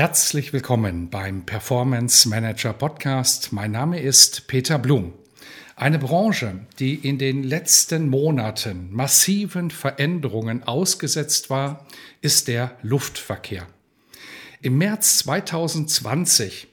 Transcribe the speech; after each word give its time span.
Herzlich 0.00 0.54
willkommen 0.54 1.10
beim 1.10 1.44
Performance 1.44 2.26
Manager 2.26 2.72
Podcast. 2.72 3.52
Mein 3.52 3.72
Name 3.72 4.00
ist 4.00 4.46
Peter 4.46 4.78
Blum. 4.78 5.12
Eine 5.76 5.98
Branche, 5.98 6.60
die 6.78 6.94
in 6.94 7.18
den 7.18 7.42
letzten 7.42 8.08
Monaten 8.08 8.88
massiven 8.92 9.70
Veränderungen 9.70 10.62
ausgesetzt 10.62 11.50
war, 11.50 11.86
ist 12.22 12.48
der 12.48 12.78
Luftverkehr. 12.80 13.66
Im 14.62 14.78
März 14.78 15.18
2020 15.18 16.68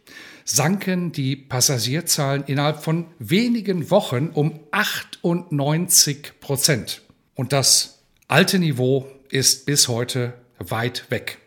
sanken 0.46 1.12
die 1.12 1.36
Passagierzahlen 1.36 2.46
innerhalb 2.46 2.82
von 2.82 3.08
wenigen 3.20 3.92
Wochen 3.92 4.30
um 4.30 4.62
98 4.72 6.40
Prozent. 6.40 7.02
Und 7.36 7.52
das 7.52 8.00
alte 8.30 8.58
Niveau 8.58 9.06
ist 9.28 9.66
bis 9.66 9.90
heute 9.90 10.34
weit 10.60 11.12
weg. 11.12 11.40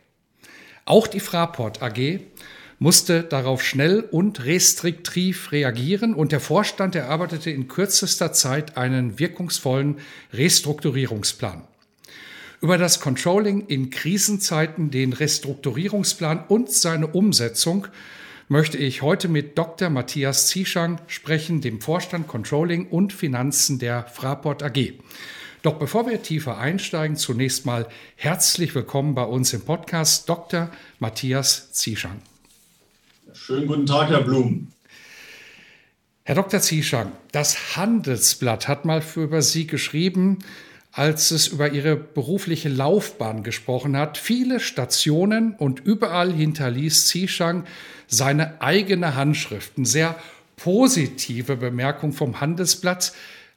Auch 0.90 1.06
die 1.06 1.20
Fraport 1.20 1.82
AG 1.82 2.18
musste 2.80 3.22
darauf 3.22 3.62
schnell 3.62 4.00
und 4.00 4.44
restriktiv 4.44 5.52
reagieren 5.52 6.14
und 6.14 6.32
der 6.32 6.40
Vorstand 6.40 6.96
erarbeitete 6.96 7.48
in 7.48 7.68
kürzester 7.68 8.32
Zeit 8.32 8.76
einen 8.76 9.20
wirkungsvollen 9.20 9.98
Restrukturierungsplan. 10.32 11.62
Über 12.60 12.76
das 12.76 12.98
Controlling 12.98 13.68
in 13.68 13.90
Krisenzeiten, 13.90 14.90
den 14.90 15.12
Restrukturierungsplan 15.12 16.46
und 16.48 16.72
seine 16.72 17.06
Umsetzung 17.06 17.86
möchte 18.48 18.76
ich 18.76 19.00
heute 19.00 19.28
mit 19.28 19.56
Dr. 19.56 19.90
Matthias 19.90 20.48
Zieschang 20.48 21.00
sprechen, 21.06 21.60
dem 21.60 21.80
Vorstand 21.80 22.26
Controlling 22.26 22.88
und 22.88 23.12
Finanzen 23.12 23.78
der 23.78 24.06
Fraport 24.06 24.64
AG. 24.64 24.94
Doch 25.62 25.74
bevor 25.74 26.08
wir 26.08 26.22
tiefer 26.22 26.56
einsteigen, 26.56 27.18
zunächst 27.18 27.66
mal 27.66 27.86
herzlich 28.16 28.74
willkommen 28.74 29.14
bei 29.14 29.24
uns 29.24 29.52
im 29.52 29.60
Podcast 29.60 30.26
Dr. 30.26 30.70
Matthias 31.00 31.70
Zieschang. 31.72 32.22
Schönen 33.34 33.66
guten 33.66 33.84
Tag, 33.84 34.08
Herr 34.08 34.22
Blum. 34.22 34.68
Herr 36.24 36.34
Dr. 36.34 36.60
Zieschang, 36.60 37.12
das 37.32 37.76
Handelsblatt 37.76 38.68
hat 38.68 38.86
mal 38.86 39.02
für 39.02 39.24
über 39.24 39.42
Sie 39.42 39.66
geschrieben, 39.66 40.38
als 40.92 41.30
es 41.30 41.48
über 41.48 41.70
Ihre 41.70 41.94
berufliche 41.94 42.70
Laufbahn 42.70 43.42
gesprochen 43.42 43.98
hat. 43.98 44.16
Viele 44.16 44.60
Stationen 44.60 45.54
und 45.56 45.80
überall 45.80 46.32
hinterließ 46.32 47.06
Zieschang 47.06 47.66
seine 48.06 48.62
eigene 48.62 49.14
Handschrift. 49.14 49.72
Eine 49.76 49.86
sehr 49.86 50.16
positive 50.56 51.56
Bemerkung 51.56 52.14
vom 52.14 52.40
Handelsblatt. 52.40 53.12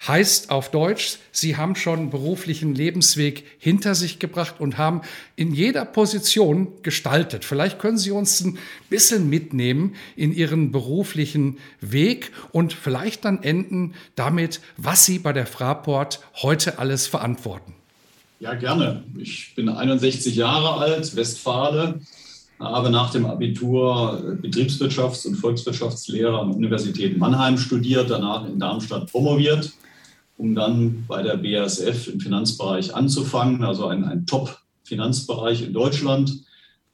Heißt 0.06 0.52
auf 0.52 0.70
Deutsch, 0.70 1.18
Sie 1.32 1.56
haben 1.56 1.78
schon 1.78 2.10
beruflichen 2.10 2.76
Lebensweg 2.76 3.46
hinter 3.58 3.96
sich 3.96 4.20
gebracht 4.20 4.56
und 4.60 4.78
haben 4.78 5.02
in 5.38 5.54
jeder 5.54 5.86
Position 5.86 6.68
gestaltet. 6.82 7.46
Vielleicht 7.46 7.80
können 7.80 7.98
Sie 7.98 8.12
uns 8.12 8.42
ein 8.42 8.58
bisschen 8.90 9.30
mitnehmen 9.30 9.96
in 10.18 10.34
Ihren 10.34 10.74
beruflichen 10.74 11.58
Weg 11.80 12.32
und 12.52 12.74
vielleicht 12.74 13.24
dann 13.24 13.44
enden 13.44 13.94
damit, 14.16 14.60
was 14.76 15.06
Sie 15.06 15.20
bei 15.20 15.32
der 15.32 15.46
Fraport 15.46 16.20
heute 16.42 16.80
alles 16.80 17.08
verantworten. 17.08 17.74
Ja, 18.42 18.56
gerne. 18.56 19.06
Ich 19.18 19.56
bin 19.56 19.70
61 19.70 20.36
Jahre 20.36 20.82
alt, 20.82 21.16
Westfale, 21.16 22.02
habe 22.60 22.90
nach 22.90 23.12
dem 23.12 23.26
Abitur 23.26 24.38
Betriebswirtschafts- 24.42 25.26
und 25.28 25.36
Volkswirtschaftslehre 25.36 26.38
an 26.40 26.50
der 26.50 26.58
Universität 26.58 27.18
Mannheim 27.18 27.58
studiert, 27.58 28.10
danach 28.10 28.46
in 28.46 28.60
Darmstadt 28.60 29.10
promoviert 29.10 29.72
um 30.38 30.56
dann 30.56 31.06
bei 31.08 31.22
der 31.22 31.38
BASF 31.38 32.08
im 32.08 32.20
Finanzbereich 32.20 32.96
anzufangen, 32.96 33.64
also 33.64 33.88
ein, 33.88 34.04
ein 34.04 34.26
Top-Finanzbereich 34.26 35.62
in 35.64 35.74
Deutschland. 35.74 36.44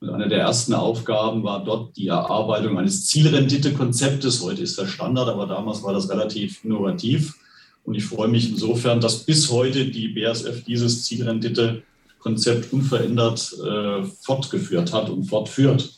Und 0.01 0.09
eine 0.09 0.29
der 0.29 0.39
ersten 0.39 0.73
Aufgaben 0.73 1.43
war 1.43 1.63
dort 1.63 1.97
die 1.97 2.07
Erarbeitung 2.07 2.77
eines 2.77 3.05
Zielrendite-Konzeptes. 3.07 4.41
Heute 4.41 4.61
ist 4.61 4.77
das 4.77 4.89
Standard, 4.89 5.27
aber 5.27 5.45
damals 5.45 5.83
war 5.83 5.93
das 5.93 6.09
relativ 6.09 6.63
innovativ. 6.63 7.35
Und 7.83 7.95
ich 7.95 8.05
freue 8.05 8.27
mich 8.27 8.49
insofern, 8.49 9.01
dass 9.01 9.25
bis 9.25 9.49
heute 9.49 9.85
die 9.87 10.09
BASF 10.09 10.63
dieses 10.65 11.03
Zielrendite-Konzept 11.03 12.71
unverändert 12.71 13.53
äh, 13.65 14.03
fortgeführt 14.03 14.93
hat 14.93 15.09
und 15.09 15.23
fortführt. 15.23 15.93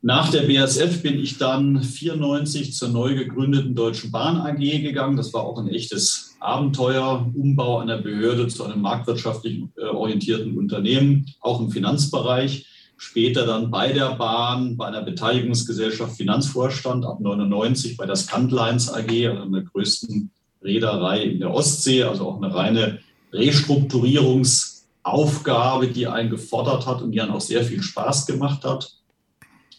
Nach 0.00 0.30
der 0.30 0.42
BASF 0.42 1.02
bin 1.02 1.18
ich 1.18 1.38
dann 1.38 1.82
94 1.82 2.72
zur 2.72 2.90
neu 2.90 3.16
gegründeten 3.16 3.74
Deutschen 3.74 4.12
Bahn 4.12 4.36
AG 4.36 4.58
gegangen. 4.58 5.16
Das 5.16 5.32
war 5.32 5.42
auch 5.42 5.58
ein 5.58 5.68
echtes 5.68 6.27
Abenteuer, 6.40 7.30
Umbau 7.34 7.78
einer 7.78 7.98
Behörde 7.98 8.48
zu 8.48 8.64
einem 8.64 8.80
marktwirtschaftlich 8.80 9.64
äh, 9.76 9.84
orientierten 9.84 10.56
Unternehmen, 10.56 11.26
auch 11.40 11.60
im 11.60 11.70
Finanzbereich. 11.70 12.66
Später 12.96 13.46
dann 13.46 13.70
bei 13.70 13.92
der 13.92 14.16
Bahn, 14.16 14.76
bei 14.76 14.86
einer 14.86 15.02
Beteiligungsgesellschaft 15.02 16.16
Finanzvorstand 16.16 17.04
ab 17.04 17.20
99 17.20 17.96
bei 17.96 18.06
der 18.06 18.16
Scandlines 18.16 18.92
AG, 18.92 19.28
also 19.28 19.44
der 19.44 19.62
größten 19.62 20.30
Reederei 20.62 21.22
in 21.22 21.38
der 21.38 21.54
Ostsee, 21.54 22.02
also 22.02 22.28
auch 22.28 22.42
eine 22.42 22.52
reine 22.52 22.98
Restrukturierungsaufgabe, 23.32 25.86
die 25.88 26.08
einen 26.08 26.30
gefordert 26.30 26.86
hat 26.86 27.02
und 27.02 27.12
die 27.12 27.18
dann 27.18 27.30
auch 27.30 27.40
sehr 27.40 27.62
viel 27.62 27.80
Spaß 27.82 28.26
gemacht 28.26 28.64
hat. 28.64 28.90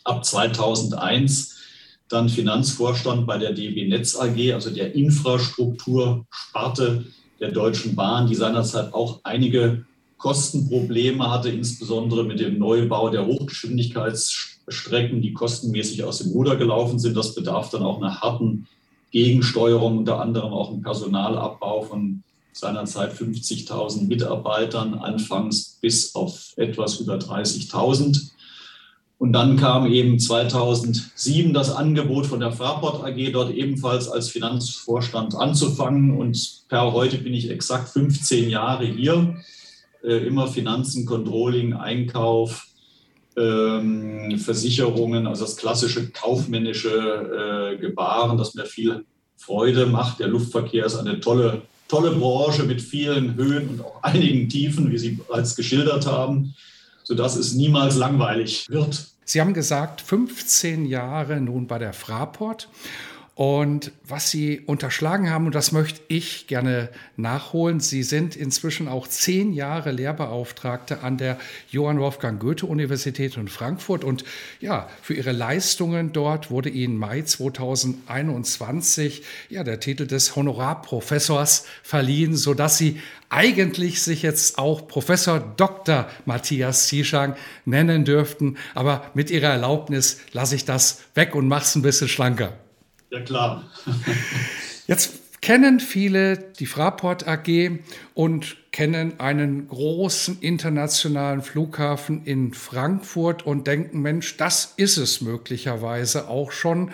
Ab 0.06 0.24
2001 0.24 1.59
dann 2.10 2.28
Finanzvorstand 2.28 3.26
bei 3.28 3.38
der 3.38 3.54
DB 3.54 3.88
Netz 3.88 4.16
AG, 4.16 4.54
also 4.54 4.72
der 4.72 4.96
Infrastruktursparte 4.96 7.06
der 7.40 7.52
Deutschen 7.52 7.96
Bahn, 7.96 8.28
die 8.28 8.36
seinerzeit 8.36 8.94
auch 8.94 9.22
einige 9.24 9.86
Kostenprobleme 10.18 11.32
hatte, 11.32 11.48
insbesondere 11.50 12.26
mit 12.26 12.42
dem 12.42 12.60
Neubau 12.60 13.10
der 13.10 13.26
Hochgeschwindigkeitsstrecken, 13.26 15.22
die 15.22 15.32
kostenmäßig 15.34 16.04
aus 16.04 16.18
dem 16.20 16.32
Ruder 16.32 16.58
gelaufen 16.58 17.00
sind. 17.00 17.16
Das 17.16 17.36
bedarf 17.36 17.70
dann 17.70 17.84
auch 17.84 18.02
einer 18.02 18.20
harten 18.20 18.68
Gegensteuerung, 19.12 20.00
unter 20.00 20.20
anderem 20.20 20.52
auch 20.52 20.72
einen 20.72 20.82
Personalabbau 20.82 21.84
von 21.84 22.24
seinerzeit 22.52 23.14
50.000 23.14 24.08
Mitarbeitern, 24.08 24.96
anfangs 24.96 25.78
bis 25.82 26.14
auf 26.16 26.54
etwas 26.58 27.00
über 27.00 27.16
30.000. 27.16 28.32
Und 29.20 29.34
dann 29.34 29.58
kam 29.58 29.86
eben 29.92 30.18
2007 30.18 31.54
das 31.54 31.76
Angebot 31.76 32.26
von 32.26 32.40
der 32.40 32.54
Fraport 32.54 33.04
AG, 33.04 33.32
dort 33.34 33.54
ebenfalls 33.54 34.08
als 34.08 34.30
Finanzvorstand 34.30 35.36
anzufangen. 35.36 36.18
Und 36.18 36.64
per 36.70 36.94
heute 36.94 37.18
bin 37.18 37.34
ich 37.34 37.52
exakt 37.52 37.90
15 37.90 38.50
Jahre 38.50 38.86
hier. 38.86 39.36
Äh, 40.06 40.26
immer 40.26 40.48
Finanzen, 40.48 41.06
Controlling, 41.06 41.74
Einkauf, 41.74 42.68
ähm, 43.36 44.40
Versicherungen, 44.40 45.28
also 45.28 45.44
das 45.44 45.58
klassische 45.58 46.12
kaufmännische 46.12 47.76
äh, 47.76 47.78
Gebaren, 47.78 48.38
das 48.38 48.56
mir 48.56 48.66
viel 48.66 49.04
Freude 49.36 49.86
macht. 49.86 50.22
Der 50.22 50.30
Luftverkehr 50.30 50.86
ist 50.86 50.96
eine 50.96 51.20
tolle, 51.20 51.64
tolle 51.90 52.12
Branche 52.12 52.64
mit 52.64 52.82
vielen 52.82 53.36
Höhen 53.36 53.68
und 53.68 53.82
auch 53.82 54.02
einigen 54.02 54.48
Tiefen, 54.48 54.90
wie 54.90 54.98
Sie 54.98 55.12
bereits 55.12 55.58
geschildert 55.58 56.08
haben 56.08 56.56
sodass 57.10 57.36
es 57.36 57.56
niemals 57.56 57.96
langweilig 57.96 58.68
wird. 58.70 59.08
Sie 59.26 59.42
haben 59.42 59.56
gesagt, 59.56 60.02
15 60.02 60.86
Jahre 60.86 61.42
nun 61.42 61.66
bei 61.66 61.80
der 61.80 61.92
Fraport. 61.92 62.70
Und 63.40 63.94
was 64.06 64.32
Sie 64.32 64.60
unterschlagen 64.66 65.30
haben, 65.30 65.46
und 65.46 65.56
das 65.56 65.72
möchte 65.72 66.02
ich 66.10 66.48
gerne 66.48 66.90
nachholen, 67.16 67.80
Sie 67.80 68.04
sind 68.04 68.36
inzwischen 68.36 68.90
auch 68.90 69.08
zehn 69.08 69.54
Jahre 69.54 69.94
Lehrbeauftragte 69.94 71.04
an 71.04 71.18
der 71.18 71.38
Johann 71.72 72.02
Wolfgang 72.02 72.42
Goethe 72.42 72.66
Universität 72.66 73.38
in 73.38 73.48
Frankfurt. 73.48 74.04
Und 74.04 74.26
ja, 74.60 74.90
für 75.02 75.14
Ihre 75.14 75.32
Leistungen 75.32 76.12
dort 76.12 76.52
wurde 76.52 76.68
Ihnen 76.68 76.98
Mai 76.98 77.22
2021 77.22 79.24
ja, 79.48 79.64
der 79.64 79.80
Titel 79.80 80.06
des 80.06 80.36
Honorarprofessors 80.36 81.66
verliehen, 81.82 82.36
sodass 82.36 82.78
Sie 82.78 83.00
eigentlich 83.30 84.02
sich 84.02 84.22
jetzt 84.22 84.58
auch 84.58 84.86
Professor 84.86 85.40
Dr. 85.40 86.10
Matthias 86.26 86.88
Zieschang 86.88 87.38
nennen 87.64 88.04
dürften. 88.04 88.58
Aber 88.76 89.10
mit 89.14 89.32
Ihrer 89.32 89.48
Erlaubnis 89.48 90.20
lasse 90.34 90.56
ich 90.56 90.66
das 90.66 91.04
weg 91.16 91.36
und 91.36 91.48
mache 91.48 91.64
es 91.64 91.76
ein 91.76 91.84
bisschen 91.84 92.10
schlanker. 92.10 92.52
Ja, 93.10 93.22
klar. 93.22 93.66
Jetzt 94.88 95.42
kennen 95.42 95.80
viele 95.80 96.38
die 96.38 96.66
Fraport 96.66 97.28
AG 97.28 97.80
und 98.14 98.58
kennen 98.72 99.20
einen 99.20 99.68
großen 99.68 100.40
internationalen 100.42 101.42
Flughafen 101.42 102.24
in 102.26 102.54
Frankfurt 102.54 103.46
und 103.46 103.68
denken, 103.68 104.02
Mensch, 104.02 104.38
das 104.38 104.74
ist 104.78 104.98
es 104.98 105.22
möglicherweise 105.22 106.28
auch 106.28 106.52
schon. 106.52 106.92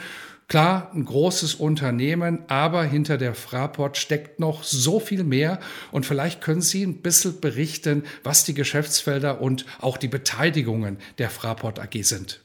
Klar, 0.48 0.92
ein 0.94 1.06
großes 1.06 1.56
Unternehmen, 1.56 2.44
aber 2.48 2.84
hinter 2.84 3.18
der 3.18 3.34
Fraport 3.34 3.98
steckt 3.98 4.40
noch 4.40 4.64
so 4.64 5.00
viel 5.00 5.24
mehr. 5.24 5.60
Und 5.92 6.06
vielleicht 6.06 6.40
können 6.40 6.62
Sie 6.62 6.84
ein 6.84 7.02
bisschen 7.02 7.42
berichten, 7.42 8.04
was 8.24 8.44
die 8.44 8.54
Geschäftsfelder 8.54 9.42
und 9.42 9.66
auch 9.82 9.98
die 9.98 10.08
Beteiligungen 10.08 10.98
der 11.18 11.32
Fraport 11.32 11.80
AG 11.80 12.04
sind. 12.04 12.42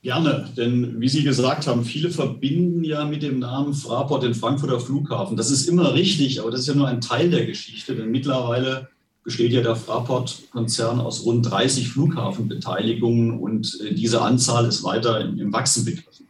Gerne, 0.00 0.48
denn 0.56 1.00
wie 1.00 1.08
Sie 1.08 1.24
gesagt 1.24 1.66
haben, 1.66 1.84
viele 1.84 2.10
verbinden 2.10 2.84
ja 2.84 3.04
mit 3.04 3.24
dem 3.24 3.40
Namen 3.40 3.74
Fraport 3.74 4.22
den 4.22 4.34
Frankfurter 4.34 4.78
Flughafen. 4.78 5.36
Das 5.36 5.50
ist 5.50 5.68
immer 5.68 5.92
richtig, 5.94 6.40
aber 6.40 6.52
das 6.52 6.60
ist 6.60 6.68
ja 6.68 6.74
nur 6.74 6.86
ein 6.86 7.00
Teil 7.00 7.30
der 7.30 7.46
Geschichte, 7.46 7.96
denn 7.96 8.12
mittlerweile 8.12 8.88
besteht 9.24 9.52
ja 9.52 9.60
der 9.60 9.74
Fraport-Konzern 9.74 11.00
aus 11.00 11.24
rund 11.24 11.50
30 11.50 11.88
Flughafenbeteiligungen 11.88 13.38
und 13.40 13.78
äh, 13.84 13.92
diese 13.92 14.22
Anzahl 14.22 14.66
ist 14.66 14.84
weiter 14.84 15.20
im 15.20 15.52
Wachsen 15.52 15.84
begriffen. 15.84 16.28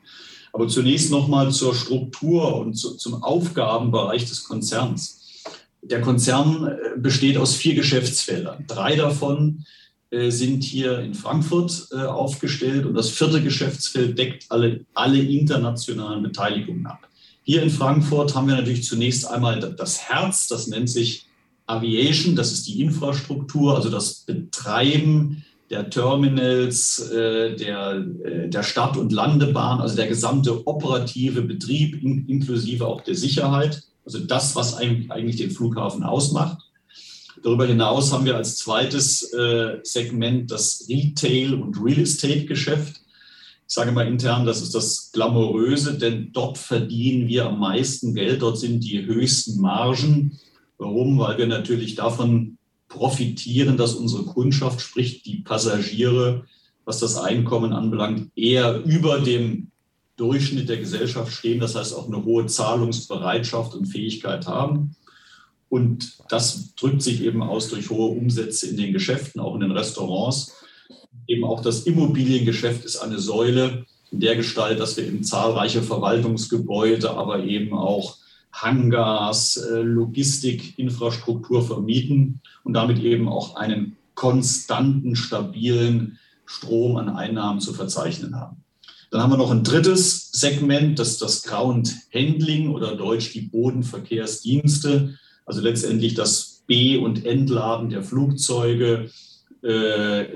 Aber 0.52 0.66
zunächst 0.66 1.10
nochmal 1.10 1.52
zur 1.52 1.74
Struktur 1.74 2.56
und 2.56 2.74
zu, 2.74 2.96
zum 2.96 3.22
Aufgabenbereich 3.22 4.26
des 4.26 4.44
Konzerns. 4.44 5.44
Der 5.82 6.00
Konzern 6.00 6.66
äh, 6.66 6.98
besteht 6.98 7.36
aus 7.36 7.54
vier 7.54 7.74
Geschäftsfeldern. 7.74 8.64
Drei 8.66 8.96
davon 8.96 9.64
sind 10.30 10.64
hier 10.64 11.00
in 11.00 11.14
Frankfurt 11.14 11.88
äh, 11.92 11.96
aufgestellt 11.96 12.86
und 12.86 12.94
das 12.94 13.10
vierte 13.10 13.42
Geschäftsfeld 13.42 14.18
deckt 14.18 14.46
alle, 14.48 14.84
alle 14.94 15.20
internationalen 15.20 16.22
Beteiligungen 16.22 16.86
ab. 16.86 17.08
Hier 17.42 17.62
in 17.62 17.70
Frankfurt 17.70 18.34
haben 18.34 18.48
wir 18.48 18.56
natürlich 18.56 18.84
zunächst 18.84 19.26
einmal 19.26 19.60
das 19.60 20.00
Herz, 20.00 20.48
das 20.48 20.66
nennt 20.66 20.88
sich 20.90 21.26
Aviation, 21.66 22.36
das 22.36 22.52
ist 22.52 22.66
die 22.66 22.80
Infrastruktur, 22.80 23.76
also 23.76 23.90
das 23.90 24.24
Betreiben 24.26 25.44
der 25.70 25.90
Terminals, 25.90 26.98
äh, 27.10 27.54
der, 27.56 28.00
der 28.00 28.62
Start- 28.62 28.96
und 28.96 29.12
Landebahn, 29.12 29.80
also 29.80 29.96
der 29.96 30.08
gesamte 30.08 30.66
operative 30.66 31.42
Betrieb 31.42 32.02
inklusive 32.02 32.86
auch 32.86 33.02
der 33.02 33.14
Sicherheit, 33.14 33.82
also 34.06 34.20
das, 34.20 34.56
was 34.56 34.74
eigentlich 34.76 35.36
den 35.36 35.50
Flughafen 35.50 36.02
ausmacht. 36.02 36.67
Darüber 37.42 37.66
hinaus 37.66 38.12
haben 38.12 38.24
wir 38.24 38.36
als 38.36 38.56
zweites 38.56 39.32
äh, 39.32 39.78
Segment 39.82 40.50
das 40.50 40.86
Retail- 40.88 41.54
und 41.54 41.82
Real 41.82 42.00
Estate-Geschäft. 42.00 43.00
Ich 43.68 43.74
sage 43.74 43.92
mal 43.92 44.06
intern, 44.06 44.46
das 44.46 44.62
ist 44.62 44.74
das 44.74 45.12
Glamouröse, 45.12 45.98
denn 45.98 46.32
dort 46.32 46.56
verdienen 46.56 47.28
wir 47.28 47.46
am 47.46 47.60
meisten 47.60 48.14
Geld, 48.14 48.42
dort 48.42 48.58
sind 48.58 48.80
die 48.80 49.04
höchsten 49.04 49.60
Margen. 49.60 50.38
Warum? 50.78 51.18
Weil 51.18 51.36
wir 51.38 51.46
natürlich 51.46 51.94
davon 51.94 52.56
profitieren, 52.88 53.76
dass 53.76 53.94
unsere 53.94 54.24
Kundschaft, 54.24 54.80
sprich 54.80 55.22
die 55.22 55.40
Passagiere, 55.40 56.46
was 56.84 57.00
das 57.00 57.16
Einkommen 57.16 57.74
anbelangt, 57.74 58.30
eher 58.34 58.82
über 58.84 59.20
dem 59.20 59.70
Durchschnitt 60.16 60.68
der 60.68 60.78
Gesellschaft 60.78 61.32
stehen, 61.32 61.60
das 61.60 61.74
heißt 61.74 61.94
auch 61.94 62.08
eine 62.08 62.24
hohe 62.24 62.46
Zahlungsbereitschaft 62.46 63.74
und 63.74 63.86
Fähigkeit 63.86 64.46
haben. 64.46 64.96
Und 65.68 66.18
das 66.28 66.74
drückt 66.74 67.02
sich 67.02 67.22
eben 67.22 67.42
aus 67.42 67.68
durch 67.68 67.90
hohe 67.90 68.16
Umsätze 68.16 68.68
in 68.68 68.76
den 68.76 68.92
Geschäften, 68.92 69.40
auch 69.40 69.54
in 69.54 69.60
den 69.60 69.72
Restaurants. 69.72 70.54
Eben 71.26 71.44
auch 71.44 71.62
das 71.62 71.82
Immobiliengeschäft 71.82 72.84
ist 72.84 72.96
eine 72.96 73.18
Säule 73.18 73.84
in 74.10 74.20
der 74.20 74.36
Gestalt, 74.36 74.80
dass 74.80 74.96
wir 74.96 75.06
eben 75.06 75.22
zahlreiche 75.24 75.82
Verwaltungsgebäude, 75.82 77.10
aber 77.10 77.44
eben 77.44 77.74
auch 77.74 78.16
Hangars, 78.52 79.56
äh, 79.56 79.82
Logistikinfrastruktur 79.82 81.62
vermieten 81.66 82.40
und 82.64 82.72
damit 82.72 82.98
eben 83.00 83.28
auch 83.28 83.56
einen 83.56 83.96
konstanten, 84.14 85.16
stabilen 85.16 86.18
Strom 86.46 86.96
an 86.96 87.10
Einnahmen 87.10 87.60
zu 87.60 87.74
verzeichnen 87.74 88.36
haben. 88.36 88.64
Dann 89.10 89.22
haben 89.22 89.30
wir 89.30 89.36
noch 89.36 89.50
ein 89.50 89.64
drittes 89.64 90.32
Segment, 90.32 90.98
das 90.98 91.10
ist 91.10 91.22
das 91.22 91.42
Ground 91.42 91.94
Handling 92.12 92.70
oder 92.70 92.96
deutsch 92.96 93.32
die 93.32 93.42
Bodenverkehrsdienste 93.42 95.18
also 95.48 95.62
letztendlich 95.62 96.14
das 96.14 96.62
B- 96.66 96.98
und 96.98 97.24
Entladen 97.24 97.88
der 97.88 98.02
Flugzeuge, 98.02 99.10
äh, 99.62 100.26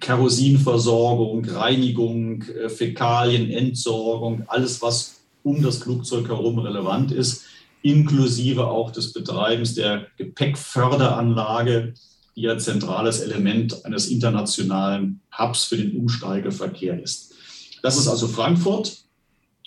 Kerosinversorgung, 0.00 1.44
Reinigung, 1.44 2.42
äh, 2.42 2.68
Fäkalien, 2.68 3.50
Entsorgung, 3.50 4.44
alles, 4.46 4.80
was 4.80 5.16
um 5.42 5.62
das 5.62 5.78
Flugzeug 5.78 6.28
herum 6.28 6.60
relevant 6.60 7.10
ist, 7.10 7.44
inklusive 7.82 8.68
auch 8.68 8.92
des 8.92 9.12
Betreibens 9.12 9.74
der 9.74 10.06
Gepäckförderanlage, 10.16 11.94
die 12.36 12.42
ja 12.42 12.56
zentrales 12.56 13.20
Element 13.20 13.84
eines 13.84 14.06
internationalen 14.06 15.20
Hubs 15.36 15.64
für 15.64 15.76
den 15.76 15.96
Umsteigeverkehr 15.96 17.02
ist. 17.02 17.34
Das 17.82 17.98
ist 17.98 18.06
also 18.06 18.28
Frankfurt. 18.28 18.98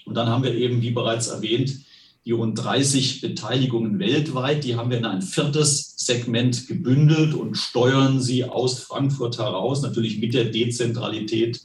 Und 0.05 0.15
dann 0.15 0.29
haben 0.29 0.43
wir 0.43 0.55
eben, 0.55 0.81
wie 0.81 0.91
bereits 0.91 1.27
erwähnt, 1.27 1.84
die 2.25 2.31
rund 2.31 2.57
30 2.57 3.21
Beteiligungen 3.21 3.99
weltweit, 3.99 4.63
die 4.63 4.75
haben 4.75 4.89
wir 4.89 4.97
in 4.97 5.05
ein 5.05 5.21
viertes 5.21 5.93
Segment 5.97 6.67
gebündelt 6.67 7.35
und 7.35 7.55
steuern 7.55 8.19
sie 8.19 8.45
aus 8.45 8.79
Frankfurt 8.79 9.37
heraus, 9.37 9.83
natürlich 9.83 10.19
mit 10.19 10.33
der 10.33 10.45
Dezentralität 10.45 11.61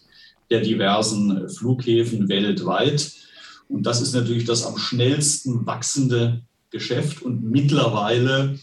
der 0.50 0.60
diversen 0.60 1.48
Flughäfen 1.48 2.28
weltweit. 2.28 3.12
Und 3.68 3.84
das 3.84 4.02
ist 4.02 4.12
natürlich 4.12 4.44
das 4.44 4.66
am 4.66 4.76
schnellsten 4.76 5.64
wachsende 5.64 6.42
Geschäft. 6.70 7.22
Und 7.22 7.42
mittlerweile 7.42 8.58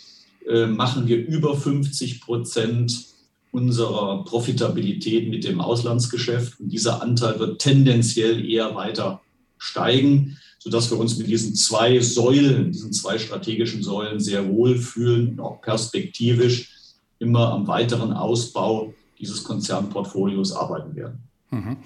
äh, 0.47 0.67
machen 0.67 1.07
wir 1.07 1.17
über 1.17 1.55
50 1.55 2.21
Prozent 2.21 3.05
unserer 3.51 4.23
Profitabilität 4.25 5.29
mit 5.29 5.45
dem 5.45 5.61
Auslandsgeschäft. 5.61 6.59
Und 6.59 6.69
dieser 6.69 7.01
Anteil 7.01 7.39
wird 7.39 7.59
tendenziell 7.59 8.47
eher 8.47 8.75
weiter 8.75 9.21
steigen 9.57 10.37
sodass 10.59 10.89
wir 10.91 10.99
uns 10.99 11.17
mit 11.17 11.27
diesen 11.27 11.55
zwei 11.55 11.99
Säulen, 11.99 12.71
diesen 12.71 12.93
zwei 12.93 13.17
strategischen 13.17 13.83
Säulen 13.83 14.19
sehr 14.19 14.47
wohl 14.47 14.77
fühlen 14.77 15.31
und 15.31 15.39
auch 15.39 15.61
perspektivisch 15.61 16.71
immer 17.19 17.51
am 17.51 17.67
weiteren 17.67 18.13
Ausbau 18.13 18.93
dieses 19.19 19.43
Konzernportfolios 19.43 20.53
arbeiten 20.53 20.95
werden. 20.95 21.19
Mhm. 21.51 21.77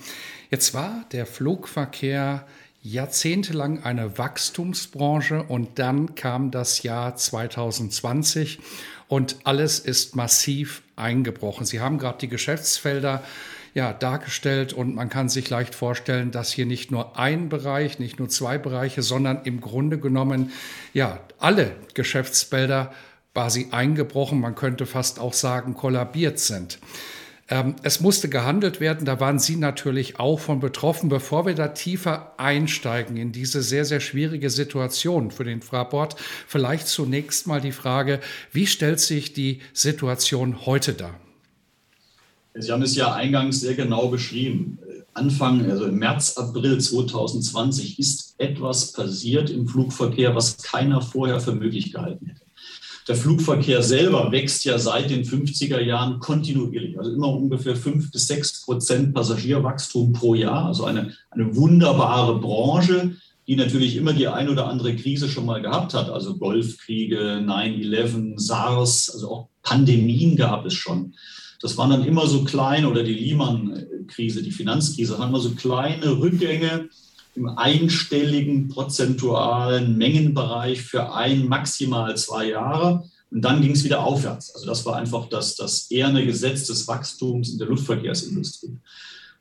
Jetzt 0.49 0.73
war 0.73 1.05
der 1.11 1.25
Flugverkehr 1.25 2.45
jahrzehntelang 2.81 3.83
eine 3.83 4.17
Wachstumsbranche 4.17 5.43
und 5.43 5.77
dann 5.77 6.15
kam 6.15 6.51
das 6.51 6.83
Jahr 6.83 7.15
2020 7.15 8.59
und 9.07 9.37
alles 9.43 9.79
ist 9.79 10.15
massiv 10.15 10.81
eingebrochen. 10.95 11.65
Sie 11.65 11.79
haben 11.79 11.99
gerade 11.99 12.17
die 12.19 12.27
Geschäftsfelder 12.27 13.23
ja, 13.73 13.93
dargestellt 13.93 14.73
und 14.73 14.95
man 14.95 15.09
kann 15.09 15.29
sich 15.29 15.49
leicht 15.49 15.75
vorstellen, 15.75 16.31
dass 16.31 16.51
hier 16.51 16.65
nicht 16.65 16.91
nur 16.91 17.17
ein 17.17 17.49
Bereich, 17.49 17.99
nicht 17.99 18.19
nur 18.19 18.29
zwei 18.29 18.57
Bereiche, 18.57 19.01
sondern 19.01 19.41
im 19.45 19.61
Grunde 19.61 19.97
genommen 19.97 20.51
ja 20.93 21.19
alle 21.39 21.71
Geschäftsfelder 21.93 22.91
quasi 23.33 23.67
eingebrochen, 23.71 24.41
man 24.41 24.55
könnte 24.55 24.85
fast 24.85 25.19
auch 25.19 25.33
sagen 25.33 25.73
kollabiert 25.73 26.39
sind. 26.39 26.79
Ähm, 27.51 27.75
es 27.83 27.99
musste 27.99 28.29
gehandelt 28.29 28.79
werden, 28.79 29.05
da 29.05 29.19
waren 29.19 29.39
Sie 29.39 29.57
natürlich 29.57 30.19
auch 30.19 30.39
von 30.39 30.59
betroffen. 30.59 31.09
Bevor 31.09 31.45
wir 31.45 31.53
da 31.53 31.69
tiefer 31.69 32.33
einsteigen 32.37 33.17
in 33.17 33.31
diese 33.31 33.61
sehr, 33.61 33.85
sehr 33.85 33.99
schwierige 33.99 34.49
Situation 34.49 35.31
für 35.31 35.43
den 35.43 35.61
Fraport, 35.61 36.15
vielleicht 36.47 36.87
zunächst 36.87 37.47
mal 37.47 37.61
die 37.61 37.73
Frage, 37.73 38.21
wie 38.51 38.67
stellt 38.67 38.99
sich 38.99 39.33
die 39.33 39.59
Situation 39.73 40.65
heute 40.65 40.93
dar? 40.93 41.19
Sie 42.53 42.71
haben 42.71 42.81
es 42.81 42.95
ja 42.95 43.13
eingangs 43.13 43.61
sehr 43.61 43.75
genau 43.75 44.07
beschrieben. 44.07 44.77
Anfang, 45.13 45.69
also 45.69 45.85
im 45.85 45.99
März, 45.99 46.37
April 46.37 46.79
2020 46.79 47.99
ist 47.99 48.35
etwas 48.37 48.93
passiert 48.93 49.49
im 49.49 49.67
Flugverkehr, 49.67 50.35
was 50.35 50.57
keiner 50.57 51.01
vorher 51.01 51.39
für 51.39 51.53
möglich 51.53 51.91
gehalten 51.91 52.27
hätte. 52.27 52.41
Der 53.07 53.15
Flugverkehr 53.15 53.81
selber 53.81 54.31
wächst 54.31 54.63
ja 54.63 54.77
seit 54.77 55.09
den 55.09 55.25
50er 55.25 55.79
Jahren 55.79 56.19
kontinuierlich, 56.19 56.97
also 56.97 57.11
immer 57.11 57.29
ungefähr 57.29 57.75
5 57.75 58.11
bis 58.11 58.27
6 58.27 58.65
Prozent 58.65 59.13
Passagierwachstum 59.13 60.13
pro 60.13 60.35
Jahr, 60.35 60.65
also 60.67 60.85
eine, 60.85 61.13
eine 61.31 61.55
wunderbare 61.55 62.39
Branche, 62.39 63.15
die 63.47 63.55
natürlich 63.55 63.97
immer 63.97 64.13
die 64.13 64.27
ein 64.27 64.49
oder 64.49 64.67
andere 64.67 64.95
Krise 64.95 65.27
schon 65.27 65.45
mal 65.45 65.61
gehabt 65.61 65.93
hat, 65.93 66.09
also 66.09 66.37
Golfkriege, 66.37 67.41
9-11, 67.43 68.39
SARS, 68.39 69.09
also 69.13 69.31
auch 69.31 69.47
Pandemien 69.63 70.35
gab 70.35 70.65
es 70.65 70.73
schon. 70.75 71.15
Das 71.61 71.77
waren 71.77 71.91
dann 71.91 72.05
immer 72.05 72.27
so 72.27 72.43
kleine, 72.43 72.89
oder 72.89 73.03
die 73.03 73.13
Lehman-Krise, 73.13 74.41
die 74.41 74.51
Finanzkrise, 74.51 75.17
waren 75.17 75.29
immer 75.29 75.39
so 75.39 75.51
kleine 75.51 76.19
Rückgänge 76.19 76.89
im 77.35 77.47
einstelligen 77.47 78.67
prozentualen 78.67 79.97
Mengenbereich 79.97 80.81
für 80.81 81.13
ein, 81.13 81.47
maximal 81.47 82.17
zwei 82.17 82.49
Jahre. 82.49 83.03
Und 83.29 83.41
dann 83.41 83.61
ging 83.61 83.71
es 83.71 83.85
wieder 83.85 84.03
aufwärts. 84.03 84.53
Also 84.53 84.67
das 84.67 84.85
war 84.85 84.97
einfach 84.97 85.29
das, 85.29 85.55
das 85.55 85.89
eherne 85.89 86.25
Gesetz 86.25 86.67
des 86.67 86.87
Wachstums 86.87 87.49
in 87.49 87.59
der 87.59 87.67
Luftverkehrsindustrie. 87.67 88.77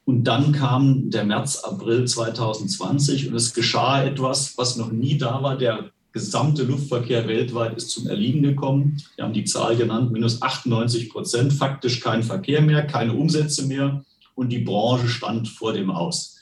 Und 0.05 0.25
dann 0.25 0.53
kam 0.53 1.11
der 1.11 1.25
März, 1.25 1.59
April 1.59 2.05
2020 2.05 3.29
und 3.29 3.35
es 3.35 3.53
geschah 3.55 4.05
etwas, 4.05 4.57
was 4.57 4.77
noch 4.77 4.93
nie 4.93 5.19
da 5.19 5.43
war. 5.43 5.59
Der 5.59 5.91
gesamte 6.13 6.65
Luftverkehr 6.65 7.29
weltweit 7.29 7.77
ist 7.77 7.91
zum 7.91 8.09
Erliegen 8.09 8.43
gekommen. 8.43 9.03
Wir 9.17 9.25
haben 9.25 9.33
die 9.33 9.45
Zahl 9.45 9.77
genannt, 9.77 10.13
minus 10.13 10.43
98 10.43 11.11
Prozent, 11.11 11.53
faktisch 11.53 12.01
kein 12.01 12.23
Verkehr 12.23 12.61
mehr, 12.61 12.87
keine 12.87 13.15
Umsätze 13.15 13.67
mehr 13.67 14.05
und 14.35 14.51
die 14.51 14.59
Branche 14.59 15.09
stand 15.09 15.49
vor 15.49 15.73
dem 15.73 15.91
Aus. 15.91 16.37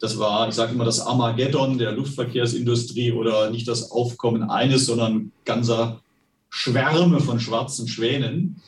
Das 0.00 0.18
war, 0.18 0.48
ich 0.48 0.54
sage 0.54 0.72
immer, 0.72 0.84
das 0.84 1.00
Armageddon 1.00 1.78
der 1.78 1.92
Luftverkehrsindustrie 1.92 3.12
oder 3.12 3.50
nicht 3.50 3.66
das 3.66 3.90
Aufkommen 3.90 4.50
eines, 4.50 4.86
sondern 4.86 5.32
ganzer 5.44 6.00
Schwärme 6.50 7.20
von 7.20 7.40
schwarzen 7.40 7.88
Schwänen. 7.88 8.60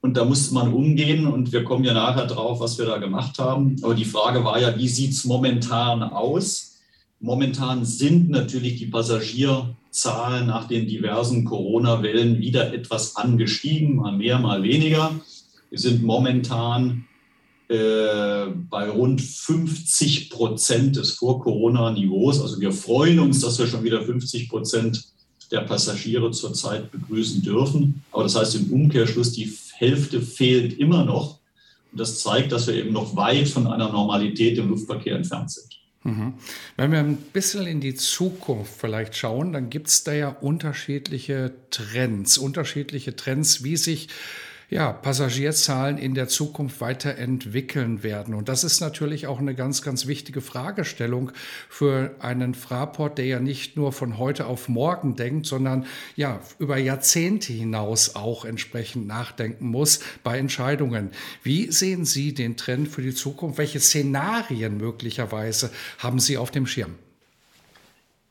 Und 0.00 0.16
da 0.16 0.24
musste 0.24 0.54
man 0.54 0.72
umgehen 0.72 1.26
und 1.26 1.52
wir 1.52 1.64
kommen 1.64 1.84
ja 1.84 1.94
nachher 1.94 2.26
drauf, 2.26 2.60
was 2.60 2.78
wir 2.78 2.86
da 2.86 2.98
gemacht 2.98 3.38
haben. 3.38 3.76
Aber 3.82 3.94
die 3.94 4.04
Frage 4.04 4.44
war 4.44 4.60
ja, 4.60 4.76
wie 4.76 4.88
sieht 4.88 5.12
es 5.12 5.24
momentan 5.24 6.02
aus? 6.02 6.67
Momentan 7.20 7.84
sind 7.84 8.30
natürlich 8.30 8.76
die 8.76 8.86
Passagierzahlen 8.86 10.46
nach 10.46 10.68
den 10.68 10.86
diversen 10.86 11.44
Corona-Wellen 11.44 12.38
wieder 12.38 12.72
etwas 12.72 13.16
angestiegen, 13.16 13.96
mal 13.96 14.16
mehr, 14.16 14.38
mal 14.38 14.62
weniger. 14.62 15.18
Wir 15.68 15.78
sind 15.80 16.04
momentan 16.04 17.06
äh, 17.68 18.46
bei 18.70 18.88
rund 18.88 19.20
50 19.20 20.30
Prozent 20.30 20.96
des 20.96 21.12
Vor-Corona-Niveaus. 21.12 22.40
Also 22.40 22.60
wir 22.60 22.72
freuen 22.72 23.18
uns, 23.18 23.40
dass 23.40 23.58
wir 23.58 23.66
schon 23.66 23.82
wieder 23.82 24.00
50 24.00 24.48
Prozent 24.48 25.08
der 25.50 25.62
Passagiere 25.62 26.30
zurzeit 26.30 26.92
begrüßen 26.92 27.42
dürfen. 27.42 28.02
Aber 28.12 28.22
das 28.22 28.36
heißt 28.36 28.54
im 28.54 28.72
Umkehrschluss, 28.72 29.32
die 29.32 29.52
Hälfte 29.72 30.22
fehlt 30.22 30.78
immer 30.78 31.04
noch. 31.04 31.38
Und 31.90 32.00
das 32.00 32.20
zeigt, 32.20 32.52
dass 32.52 32.68
wir 32.68 32.74
eben 32.74 32.92
noch 32.92 33.16
weit 33.16 33.48
von 33.48 33.66
einer 33.66 33.90
Normalität 33.90 34.56
im 34.58 34.68
Luftverkehr 34.68 35.16
entfernt 35.16 35.50
sind. 35.50 35.77
Mhm. 36.04 36.34
Wenn 36.76 36.92
wir 36.92 37.00
ein 37.00 37.16
bisschen 37.16 37.66
in 37.66 37.80
die 37.80 37.94
Zukunft 37.94 38.72
vielleicht 38.78 39.16
schauen, 39.16 39.52
dann 39.52 39.68
gibt 39.68 39.88
es 39.88 40.04
da 40.04 40.12
ja 40.12 40.28
unterschiedliche 40.28 41.52
Trends, 41.70 42.38
unterschiedliche 42.38 43.16
Trends, 43.16 43.64
wie 43.64 43.76
sich 43.76 44.08
ja, 44.70 44.92
Passagierzahlen 44.92 45.96
in 45.96 46.14
der 46.14 46.28
Zukunft 46.28 46.80
weiterentwickeln 46.82 48.02
werden. 48.02 48.34
Und 48.34 48.50
das 48.50 48.64
ist 48.64 48.80
natürlich 48.80 49.26
auch 49.26 49.38
eine 49.38 49.54
ganz, 49.54 49.80
ganz 49.80 50.06
wichtige 50.06 50.42
Fragestellung 50.42 51.32
für 51.70 52.14
einen 52.18 52.54
Fraport, 52.54 53.16
der 53.16 53.24
ja 53.24 53.40
nicht 53.40 53.76
nur 53.76 53.92
von 53.92 54.18
heute 54.18 54.46
auf 54.46 54.68
morgen 54.68 55.16
denkt, 55.16 55.46
sondern 55.46 55.86
ja, 56.16 56.40
über 56.58 56.76
Jahrzehnte 56.76 57.52
hinaus 57.52 58.14
auch 58.14 58.44
entsprechend 58.44 59.06
nachdenken 59.06 59.68
muss 59.68 60.00
bei 60.22 60.38
Entscheidungen. 60.38 61.10
Wie 61.42 61.72
sehen 61.72 62.04
Sie 62.04 62.34
den 62.34 62.58
Trend 62.58 62.88
für 62.88 63.02
die 63.02 63.14
Zukunft? 63.14 63.56
Welche 63.56 63.80
Szenarien 63.80 64.76
möglicherweise 64.76 65.70
haben 65.98 66.20
Sie 66.20 66.36
auf 66.36 66.50
dem 66.50 66.66
Schirm? 66.66 66.96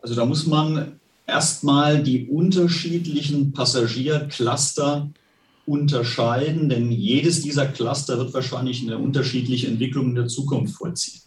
Also 0.02 0.14
da 0.14 0.24
muss 0.24 0.46
man 0.46 1.00
erstmal 1.26 2.04
die 2.04 2.28
unterschiedlichen 2.28 3.54
Passagiercluster 3.54 5.10
unterscheiden, 5.68 6.70
denn 6.70 6.92
jedes 6.92 7.42
dieser 7.42 7.68
Cluster 7.68 8.18
wird 8.18 8.34
wahrscheinlich 8.34 8.82
eine 8.82 8.98
unterschiedliche 8.98 9.68
Entwicklung 9.68 10.08
in 10.10 10.16
der 10.16 10.28
Zukunft 10.28 10.76
vollziehen. 10.76 11.22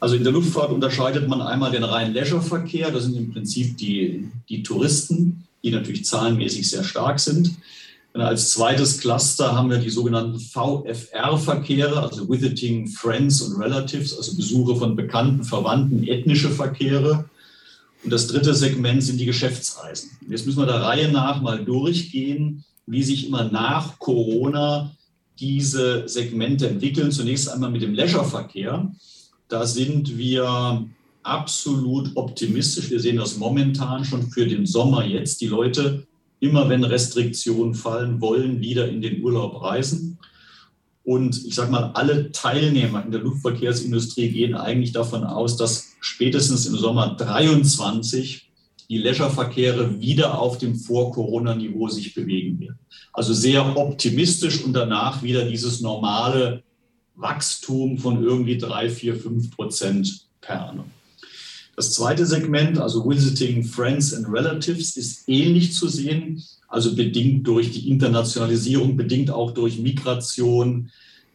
Also 0.00 0.16
in 0.16 0.24
der 0.24 0.32
Luftfahrt 0.32 0.70
unterscheidet 0.70 1.28
man 1.28 1.42
einmal 1.42 1.70
den 1.70 1.84
reinen 1.84 2.14
Leisure-Verkehr, 2.14 2.90
das 2.90 3.04
sind 3.04 3.16
im 3.16 3.32
Prinzip 3.32 3.76
die, 3.76 4.30
die 4.48 4.62
Touristen, 4.62 5.44
die 5.62 5.70
natürlich 5.70 6.04
zahlenmäßig 6.06 6.68
sehr 6.70 6.82
stark 6.82 7.20
sind. 7.20 7.56
Und 8.14 8.22
als 8.22 8.50
zweites 8.50 8.98
Cluster 8.98 9.54
haben 9.54 9.70
wir 9.70 9.78
die 9.78 9.90
sogenannten 9.90 10.40
VFR-Verkehre, 10.40 12.02
also 12.02 12.28
Visiting 12.28 12.88
Friends 12.88 13.42
und 13.42 13.60
Relatives, 13.60 14.16
also 14.16 14.34
Besuche 14.34 14.76
von 14.76 14.96
Bekannten, 14.96 15.44
Verwandten, 15.44 16.06
ethnische 16.06 16.48
Verkehre. 16.48 17.28
Und 18.02 18.10
das 18.10 18.28
dritte 18.28 18.54
Segment 18.54 19.02
sind 19.02 19.20
die 19.20 19.26
Geschäftsreisen. 19.26 20.10
Jetzt 20.28 20.46
müssen 20.46 20.60
wir 20.60 20.66
der 20.66 20.80
Reihe 20.80 21.12
nach 21.12 21.42
mal 21.42 21.62
durchgehen, 21.62 22.64
wie 22.90 23.02
sich 23.02 23.26
immer 23.26 23.44
nach 23.44 23.98
Corona 23.98 24.90
diese 25.38 26.08
Segmente 26.08 26.68
entwickeln. 26.68 27.12
Zunächst 27.12 27.48
einmal 27.48 27.70
mit 27.70 27.82
dem 27.82 27.94
Leisure-Verkehr. 27.94 28.90
Da 29.48 29.66
sind 29.66 30.16
wir 30.16 30.86
absolut 31.22 32.16
optimistisch. 32.16 32.90
Wir 32.90 33.00
sehen 33.00 33.18
das 33.18 33.36
momentan 33.36 34.04
schon 34.04 34.30
für 34.30 34.46
den 34.46 34.66
Sommer 34.66 35.04
jetzt. 35.04 35.40
Die 35.40 35.46
Leute, 35.46 36.06
immer 36.40 36.68
wenn 36.68 36.84
Restriktionen 36.84 37.74
fallen, 37.74 38.20
wollen 38.20 38.60
wieder 38.60 38.88
in 38.88 39.00
den 39.00 39.22
Urlaub 39.22 39.62
reisen. 39.62 40.18
Und 41.04 41.44
ich 41.46 41.54
sage 41.54 41.70
mal, 41.70 41.92
alle 41.94 42.32
Teilnehmer 42.32 43.04
in 43.04 43.10
der 43.10 43.20
Luftverkehrsindustrie 43.20 44.30
gehen 44.30 44.54
eigentlich 44.54 44.92
davon 44.92 45.24
aus, 45.24 45.56
dass 45.56 45.96
spätestens 46.00 46.66
im 46.66 46.76
Sommer 46.76 47.16
23 47.16 48.47
die 48.88 48.98
Leisure-Verkehre 48.98 50.00
wieder 50.00 50.38
auf 50.38 50.58
dem 50.58 50.74
Vor-Corona-Niveau 50.74 51.88
sich 51.88 52.14
bewegen 52.14 52.58
werden. 52.60 52.78
Also 53.12 53.34
sehr 53.34 53.76
optimistisch 53.76 54.64
und 54.64 54.72
danach 54.72 55.22
wieder 55.22 55.44
dieses 55.44 55.80
normale 55.80 56.62
Wachstum 57.16 57.98
von 57.98 58.22
irgendwie 58.22 58.56
drei, 58.56 58.88
vier, 58.88 59.16
fünf 59.16 59.50
Prozent 59.54 60.26
per 60.40 60.68
annum. 60.68 60.86
Das 61.76 61.92
zweite 61.92 62.26
Segment, 62.26 62.78
also 62.78 63.08
Visiting 63.08 63.62
Friends 63.62 64.14
and 64.14 64.26
Relatives, 64.28 64.96
ist 64.96 65.28
ähnlich 65.28 65.74
zu 65.74 65.86
sehen, 65.86 66.42
also 66.66 66.94
bedingt 66.94 67.46
durch 67.46 67.70
die 67.70 67.88
Internationalisierung, 67.88 68.96
bedingt 68.96 69.30
auch 69.30 69.52
durch 69.52 69.78
Migration, 69.78 70.90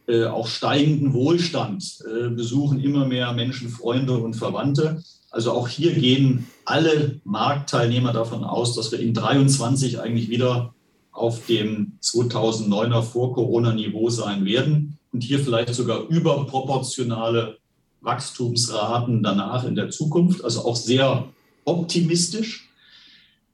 äh, 0.06 0.24
auch 0.24 0.48
steigenden 0.48 1.14
Wohlstand, 1.14 1.98
äh, 2.06 2.28
besuchen 2.28 2.80
immer 2.80 3.06
mehr 3.06 3.32
Menschen, 3.32 3.70
Freunde 3.70 4.18
und 4.18 4.34
Verwandte. 4.34 5.02
Also 5.30 5.52
auch 5.52 5.66
hier 5.66 5.94
gehen 5.94 6.46
alle 6.64 7.20
Marktteilnehmer 7.24 8.12
davon 8.12 8.44
aus, 8.44 8.74
dass 8.74 8.92
wir 8.92 9.00
in 9.00 9.14
23 9.14 10.00
eigentlich 10.00 10.28
wieder 10.28 10.74
auf 11.12 11.46
dem 11.46 11.98
2009er 12.02 13.02
Vor-Corona-Niveau 13.02 14.10
sein 14.10 14.44
werden 14.44 14.98
und 15.12 15.22
hier 15.22 15.38
vielleicht 15.38 15.74
sogar 15.74 16.08
überproportionale 16.08 17.58
Wachstumsraten 18.00 19.22
danach 19.22 19.64
in 19.64 19.76
der 19.76 19.90
Zukunft, 19.90 20.44
also 20.44 20.64
auch 20.64 20.76
sehr 20.76 21.28
optimistisch. 21.64 22.68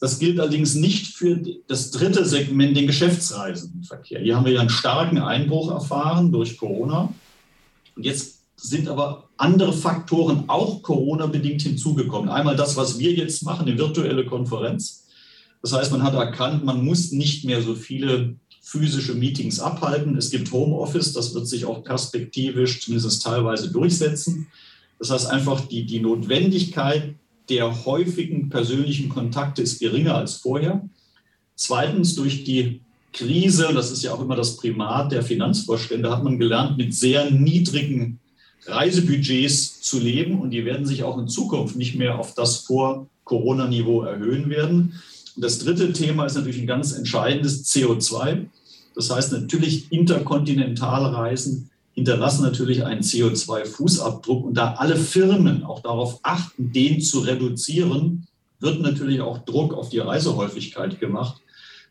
Das 0.00 0.18
gilt 0.18 0.40
allerdings 0.40 0.74
nicht 0.74 1.08
für 1.08 1.38
das 1.68 1.90
dritte 1.90 2.24
Segment, 2.24 2.76
den 2.76 2.86
Geschäftsreisenverkehr. 2.86 4.20
Hier 4.20 4.34
haben 4.34 4.46
wir 4.46 4.52
ja 4.52 4.60
einen 4.60 4.70
starken 4.70 5.18
Einbruch 5.18 5.70
erfahren 5.70 6.32
durch 6.32 6.56
Corona. 6.56 7.12
Und 7.94 8.06
jetzt 8.06 8.39
sind 8.62 8.88
aber 8.88 9.28
andere 9.36 9.72
Faktoren 9.72 10.44
auch 10.48 10.82
Corona-bedingt 10.82 11.62
hinzugekommen. 11.62 12.28
Einmal 12.28 12.56
das, 12.56 12.76
was 12.76 12.98
wir 12.98 13.12
jetzt 13.12 13.42
machen, 13.42 13.66
eine 13.66 13.78
virtuelle 13.78 14.26
Konferenz. 14.26 15.06
Das 15.62 15.72
heißt, 15.72 15.92
man 15.92 16.02
hat 16.02 16.14
erkannt, 16.14 16.64
man 16.64 16.84
muss 16.84 17.12
nicht 17.12 17.44
mehr 17.44 17.62
so 17.62 17.74
viele 17.74 18.36
physische 18.60 19.14
Meetings 19.14 19.60
abhalten. 19.60 20.16
Es 20.16 20.30
gibt 20.30 20.52
Homeoffice, 20.52 21.12
das 21.12 21.34
wird 21.34 21.46
sich 21.46 21.64
auch 21.64 21.82
perspektivisch 21.82 22.82
zumindest 22.82 23.22
teilweise 23.22 23.70
durchsetzen. 23.70 24.46
Das 24.98 25.10
heißt 25.10 25.30
einfach, 25.30 25.62
die, 25.62 25.86
die 25.86 26.00
Notwendigkeit 26.00 27.14
der 27.48 27.84
häufigen 27.84 28.48
persönlichen 28.48 29.08
Kontakte 29.08 29.62
ist 29.62 29.80
geringer 29.80 30.14
als 30.14 30.36
vorher. 30.36 30.88
Zweitens, 31.56 32.14
durch 32.14 32.44
die 32.44 32.80
Krise, 33.12 33.70
das 33.74 33.90
ist 33.90 34.02
ja 34.02 34.12
auch 34.12 34.20
immer 34.20 34.36
das 34.36 34.56
Primat 34.56 35.10
der 35.10 35.22
Finanzvorstände, 35.22 36.10
hat 36.10 36.22
man 36.22 36.38
gelernt, 36.38 36.78
mit 36.78 36.94
sehr 36.94 37.30
niedrigen 37.30 38.20
Reisebudgets 38.66 39.80
zu 39.80 39.98
leben 39.98 40.40
und 40.40 40.50
die 40.50 40.64
werden 40.64 40.86
sich 40.86 41.02
auch 41.02 41.18
in 41.18 41.28
Zukunft 41.28 41.76
nicht 41.76 41.96
mehr 41.96 42.18
auf 42.18 42.34
das 42.34 42.58
Vor-Corona-Niveau 42.58 44.02
erhöhen 44.02 44.50
werden. 44.50 45.00
Und 45.36 45.44
das 45.44 45.58
dritte 45.58 45.92
Thema 45.92 46.26
ist 46.26 46.34
natürlich 46.34 46.60
ein 46.60 46.66
ganz 46.66 46.92
entscheidendes 46.92 47.64
CO2. 47.66 48.46
Das 48.94 49.10
heißt 49.10 49.32
natürlich 49.32 49.90
Interkontinentalreisen 49.90 51.70
hinterlassen 51.92 52.42
natürlich 52.42 52.84
einen 52.84 53.02
CO2-Fußabdruck 53.02 54.44
und 54.44 54.54
da 54.54 54.74
alle 54.74 54.96
Firmen 54.96 55.64
auch 55.64 55.80
darauf 55.80 56.20
achten, 56.22 56.72
den 56.72 57.00
zu 57.00 57.20
reduzieren, 57.20 58.26
wird 58.58 58.80
natürlich 58.80 59.20
auch 59.20 59.44
Druck 59.44 59.74
auf 59.74 59.88
die 59.88 59.98
Reisehäufigkeit 59.98 61.00
gemacht, 61.00 61.40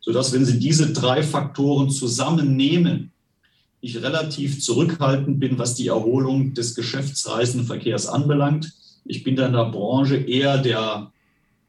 sodass 0.00 0.32
wenn 0.32 0.44
Sie 0.44 0.58
diese 0.58 0.92
drei 0.92 1.22
Faktoren 1.22 1.90
zusammennehmen, 1.90 3.12
ich 3.80 4.02
relativ 4.02 4.62
zurückhaltend 4.62 5.40
bin, 5.40 5.58
was 5.58 5.74
die 5.74 5.88
Erholung 5.88 6.54
des 6.54 6.74
Geschäftsreisenverkehrs 6.74 8.06
anbelangt. 8.06 8.72
Ich 9.04 9.24
bin 9.24 9.36
da 9.36 9.46
in 9.46 9.54
der 9.54 9.70
Branche 9.70 10.16
eher 10.16 10.58
der 10.58 11.10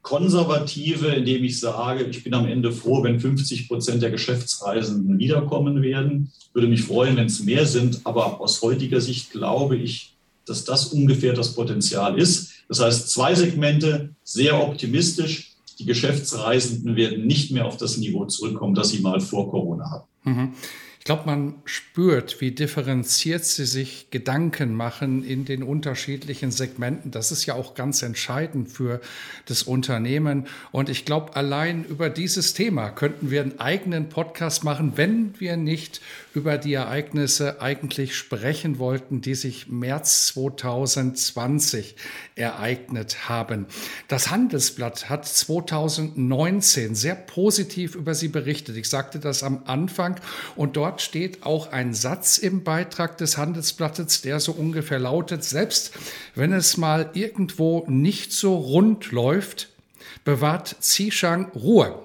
Konservative, 0.02 1.08
indem 1.08 1.44
ich 1.44 1.60
sage, 1.60 2.04
ich 2.04 2.24
bin 2.24 2.34
am 2.34 2.48
Ende 2.48 2.72
froh, 2.72 3.04
wenn 3.04 3.20
50 3.20 3.68
Prozent 3.68 4.02
der 4.02 4.12
Geschäftsreisenden 4.12 5.20
wiederkommen 5.20 5.82
werden. 5.82 6.32
Würde 6.54 6.68
mich 6.68 6.84
freuen, 6.84 7.16
wenn 7.18 7.28
es 7.28 7.44
mehr 7.44 7.66
sind, 7.66 8.02
aber 8.04 8.42
aus 8.42 8.62
heutiger 8.62 9.00
Sicht 9.00 9.32
glaube 9.32 9.78
ich, 9.78 10.16
dass 10.46 10.66
das 10.66 10.88
ungefähr 10.88 11.34
das 11.34 11.54
Potenzial 11.54 12.20
ist. 12.20 12.52
Das 12.68 12.82
heißt, 12.82 13.10
zwei 13.12 13.36
Segmente, 13.36 14.10
sehr 14.24 14.62
optimistisch. 14.62 15.52
Die 15.80 15.86
Geschäftsreisenden 15.86 16.96
werden 16.96 17.26
nicht 17.26 17.52
mehr 17.52 17.66
auf 17.66 17.78
das 17.78 17.98
Niveau 17.98 18.26
zurückkommen, 18.26 18.76
das 18.76 18.90
sie 18.90 19.00
mal 19.00 19.22
vor 19.22 19.50
Corona 19.50 19.92
hatten. 19.92 20.08
Mhm. 20.24 20.54
Ich 21.02 21.06
glaube, 21.06 21.24
man 21.26 21.56
spürt, 21.66 22.42
wie 22.42 22.52
differenziert 22.52 23.44
sie 23.44 23.66
sich 23.66 24.12
Gedanken 24.12 24.76
machen 24.76 25.24
in 25.24 25.46
den 25.46 25.64
unterschiedlichen 25.64 26.52
Segmenten. 26.52 27.10
Das 27.10 27.32
ist 27.32 27.48
ja 27.48 27.56
auch 27.56 27.74
ganz 27.74 28.04
entscheidend 28.04 28.70
für 28.70 29.02
das 29.48 29.64
Unternehmen. 29.64 30.46
Und 30.72 30.90
ich 30.90 31.04
glaube, 31.04 31.36
allein 31.36 31.86
über 31.86 32.12
dieses 32.12 32.54
Thema 32.54 32.92
könnten 32.92 33.32
wir 33.32 33.42
einen 33.42 33.60
eigenen 33.60 34.10
Podcast 34.10 34.64
machen, 34.64 34.94
wenn 34.96 35.34
wir 35.40 35.58
nicht 35.58 36.02
über 36.34 36.58
die 36.58 36.74
Ereignisse 36.74 37.62
eigentlich 37.62 38.16
sprechen 38.16 38.80
wollten, 38.80 39.22
die 39.22 39.36
sich 39.36 39.68
März 39.68 40.28
2020 40.28 41.96
ereignet 42.36 43.30
haben. 43.30 43.66
Das 44.08 44.32
Handelsblatt 44.32 45.10
hat 45.10 45.28
2019 45.28 46.96
sehr 46.96 47.16
positiv 47.16 47.96
über 47.96 48.16
sie 48.16 48.30
berichtet. 48.30 48.78
Ich 48.78 48.90
sagte 48.90 49.20
das 49.20 49.44
am 49.44 49.64
Anfang 49.66 50.20
und 50.56 50.78
dort 50.78 51.02
steht 51.02 51.44
auch 51.44 51.72
ein 51.72 51.94
Satz 51.94 52.38
im 52.38 52.64
Beitrag 52.64 53.18
des 53.18 53.38
Handelsblattes, 53.38 54.22
der 54.22 54.40
so 54.40 54.54
ungefähr 54.54 55.00
lautet, 55.00 55.44
selbst 55.44 55.92
wenn 56.36 56.54
es 56.54 56.78
mal 56.78 57.10
irgendwo 57.14 57.86
nicht 57.88 58.32
so 58.32 58.56
rund 58.56 59.12
läuft, 59.12 59.70
bewahrt 60.24 60.76
Zishang 60.80 61.52
Ruhe. 61.56 62.02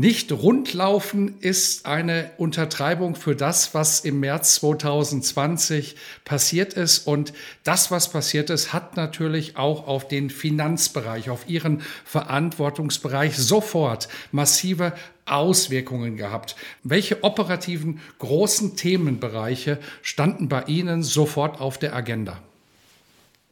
Nicht 0.00 0.32
rundlaufen 0.32 1.38
ist 1.40 1.84
eine 1.84 2.30
Untertreibung 2.38 3.16
für 3.16 3.36
das, 3.36 3.74
was 3.74 4.00
im 4.00 4.20
März 4.20 4.54
2020 4.54 5.94
passiert 6.24 6.72
ist. 6.72 7.06
Und 7.06 7.34
das, 7.64 7.90
was 7.90 8.10
passiert 8.10 8.48
ist, 8.48 8.72
hat 8.72 8.96
natürlich 8.96 9.58
auch 9.58 9.86
auf 9.86 10.08
den 10.08 10.30
Finanzbereich, 10.30 11.28
auf 11.28 11.46
ihren 11.50 11.82
Verantwortungsbereich 12.06 13.36
sofort 13.36 14.08
massive 14.32 14.94
Auswirkungen 15.26 16.16
gehabt. 16.16 16.56
Welche 16.82 17.22
operativen 17.22 18.00
großen 18.20 18.76
Themenbereiche 18.76 19.78
standen 20.00 20.48
bei 20.48 20.62
Ihnen 20.62 21.02
sofort 21.02 21.60
auf 21.60 21.76
der 21.76 21.94
Agenda? 21.94 22.40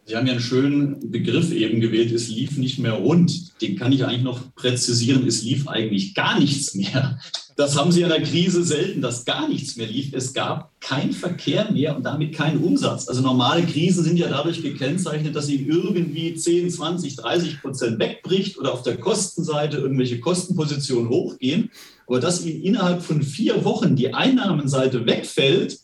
Sie 0.08 0.16
haben 0.16 0.26
ja 0.26 0.32
einen 0.32 0.40
schönen 0.40 1.10
Begriff 1.10 1.52
eben 1.52 1.82
gewählt, 1.82 2.12
es 2.12 2.28
lief 2.28 2.56
nicht 2.56 2.78
mehr 2.78 2.94
rund. 2.94 3.60
Den 3.60 3.76
kann 3.76 3.92
ich 3.92 4.06
eigentlich 4.06 4.22
noch 4.22 4.40
präzisieren, 4.54 5.26
es 5.26 5.42
lief 5.42 5.68
eigentlich 5.68 6.14
gar 6.14 6.38
nichts 6.38 6.74
mehr. 6.74 7.20
Das 7.56 7.76
haben 7.76 7.92
Sie 7.92 8.00
in 8.00 8.08
der 8.08 8.22
Krise 8.22 8.64
selten, 8.64 9.02
dass 9.02 9.26
gar 9.26 9.48
nichts 9.48 9.76
mehr 9.76 9.86
lief. 9.86 10.14
Es 10.14 10.32
gab 10.32 10.72
kein 10.80 11.12
Verkehr 11.12 11.70
mehr 11.72 11.94
und 11.94 12.04
damit 12.04 12.34
keinen 12.34 12.64
Umsatz. 12.64 13.06
Also 13.06 13.20
normale 13.20 13.66
Krisen 13.66 14.02
sind 14.02 14.16
ja 14.16 14.28
dadurch 14.28 14.62
gekennzeichnet, 14.62 15.36
dass 15.36 15.48
sie 15.48 15.66
irgendwie 15.66 16.34
10, 16.34 16.70
20, 16.70 17.16
30 17.16 17.60
Prozent 17.60 17.98
wegbricht 17.98 18.56
oder 18.56 18.72
auf 18.72 18.82
der 18.82 18.96
Kostenseite 18.96 19.76
irgendwelche 19.76 20.20
Kostenpositionen 20.20 21.10
hochgehen. 21.10 21.70
Aber 22.06 22.18
dass 22.18 22.46
Ihnen 22.46 22.62
innerhalb 22.62 23.02
von 23.02 23.22
vier 23.22 23.62
Wochen 23.66 23.94
die 23.94 24.14
Einnahmenseite 24.14 25.04
wegfällt, 25.04 25.80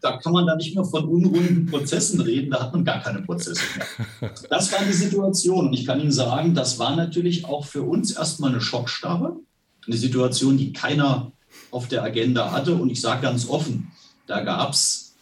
da 0.00 0.16
kann 0.16 0.32
man 0.32 0.46
da 0.46 0.56
nicht 0.56 0.74
mehr 0.74 0.84
von 0.84 1.04
unruhigen 1.04 1.66
Prozessen 1.66 2.20
reden, 2.20 2.50
da 2.50 2.60
hat 2.60 2.72
man 2.72 2.84
gar 2.84 3.02
keine 3.02 3.22
Prozesse 3.22 3.62
mehr. 3.76 4.30
Das 4.50 4.72
war 4.72 4.84
die 4.84 4.92
Situation. 4.92 5.68
Und 5.68 5.72
ich 5.72 5.86
kann 5.86 6.00
Ihnen 6.00 6.12
sagen, 6.12 6.54
das 6.54 6.78
war 6.78 6.96
natürlich 6.96 7.44
auch 7.44 7.66
für 7.66 7.82
uns 7.82 8.12
erstmal 8.12 8.50
eine 8.50 8.60
Schockstarre, 8.60 9.36
eine 9.86 9.96
Situation, 9.96 10.56
die 10.56 10.72
keiner 10.72 11.32
auf 11.70 11.88
der 11.88 12.02
Agenda 12.02 12.52
hatte. 12.52 12.74
Und 12.74 12.90
ich 12.90 13.00
sage 13.00 13.22
ganz 13.22 13.48
offen, 13.48 13.90
da 14.26 14.40
gab 14.40 14.72
es 14.72 15.14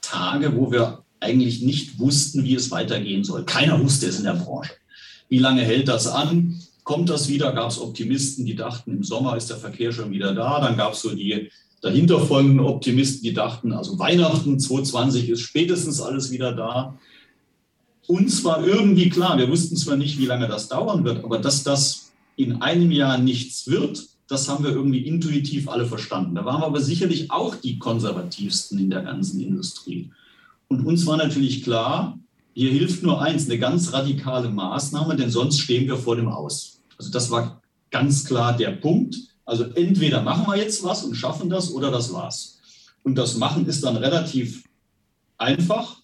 Tage, 0.00 0.56
wo 0.56 0.70
wir 0.70 1.02
eigentlich 1.20 1.62
nicht 1.62 1.98
wussten, 1.98 2.44
wie 2.44 2.54
es 2.54 2.70
weitergehen 2.70 3.24
soll. 3.24 3.44
Keiner 3.44 3.82
wusste 3.82 4.06
es 4.06 4.18
in 4.18 4.24
der 4.24 4.34
Branche. 4.34 4.72
Wie 5.28 5.38
lange 5.38 5.62
hält 5.62 5.88
das 5.88 6.06
an? 6.06 6.60
Kommt 6.84 7.08
das 7.08 7.28
wieder? 7.28 7.52
Gab 7.52 7.70
es 7.70 7.80
Optimisten, 7.80 8.44
die 8.44 8.54
dachten, 8.54 8.92
im 8.92 9.02
Sommer 9.02 9.36
ist 9.36 9.50
der 9.50 9.56
Verkehr 9.56 9.90
schon 9.92 10.12
wieder 10.12 10.34
da. 10.34 10.60
Dann 10.60 10.76
gab 10.76 10.92
es 10.92 11.00
so 11.00 11.14
die 11.14 11.50
dahinter 11.86 12.20
folgenden 12.20 12.60
Optimisten, 12.60 13.22
die 13.22 13.32
dachten, 13.32 13.72
also 13.72 13.98
Weihnachten 13.98 14.58
2020 14.58 15.30
ist 15.30 15.40
spätestens 15.40 16.00
alles 16.00 16.30
wieder 16.30 16.52
da. 16.52 16.98
Uns 18.06 18.44
war 18.44 18.66
irgendwie 18.66 19.08
klar, 19.08 19.38
wir 19.38 19.48
wussten 19.48 19.76
zwar 19.76 19.96
nicht, 19.96 20.18
wie 20.18 20.26
lange 20.26 20.48
das 20.48 20.68
dauern 20.68 21.04
wird, 21.04 21.24
aber 21.24 21.38
dass 21.38 21.62
das 21.62 22.12
in 22.36 22.60
einem 22.60 22.90
Jahr 22.90 23.18
nichts 23.18 23.68
wird, 23.68 24.04
das 24.28 24.48
haben 24.48 24.64
wir 24.64 24.72
irgendwie 24.72 25.06
intuitiv 25.06 25.68
alle 25.68 25.86
verstanden. 25.86 26.34
Da 26.34 26.44
waren 26.44 26.60
wir 26.60 26.66
aber 26.66 26.80
sicherlich 26.80 27.30
auch 27.30 27.54
die 27.54 27.78
konservativsten 27.78 28.78
in 28.78 28.90
der 28.90 29.02
ganzen 29.02 29.40
Industrie. 29.40 30.10
Und 30.68 30.84
uns 30.84 31.06
war 31.06 31.16
natürlich 31.16 31.62
klar, 31.62 32.18
hier 32.52 32.70
hilft 32.70 33.02
nur 33.02 33.22
eins, 33.22 33.48
eine 33.48 33.58
ganz 33.58 33.92
radikale 33.92 34.48
Maßnahme, 34.48 35.14
denn 35.14 35.30
sonst 35.30 35.60
stehen 35.60 35.86
wir 35.86 35.96
vor 35.96 36.16
dem 36.16 36.28
Aus. 36.28 36.80
Also 36.98 37.12
das 37.12 37.30
war 37.30 37.62
ganz 37.90 38.24
klar 38.24 38.56
der 38.56 38.72
Punkt. 38.72 39.16
Also 39.46 39.64
entweder 39.64 40.22
machen 40.22 40.46
wir 40.46 40.56
jetzt 40.56 40.82
was 40.82 41.04
und 41.04 41.14
schaffen 41.14 41.48
das 41.48 41.72
oder 41.72 41.90
das 41.90 42.12
war's. 42.12 42.58
Und 43.04 43.14
das 43.14 43.36
Machen 43.36 43.66
ist 43.66 43.84
dann 43.84 43.96
relativ 43.96 44.64
einfach. 45.38 45.98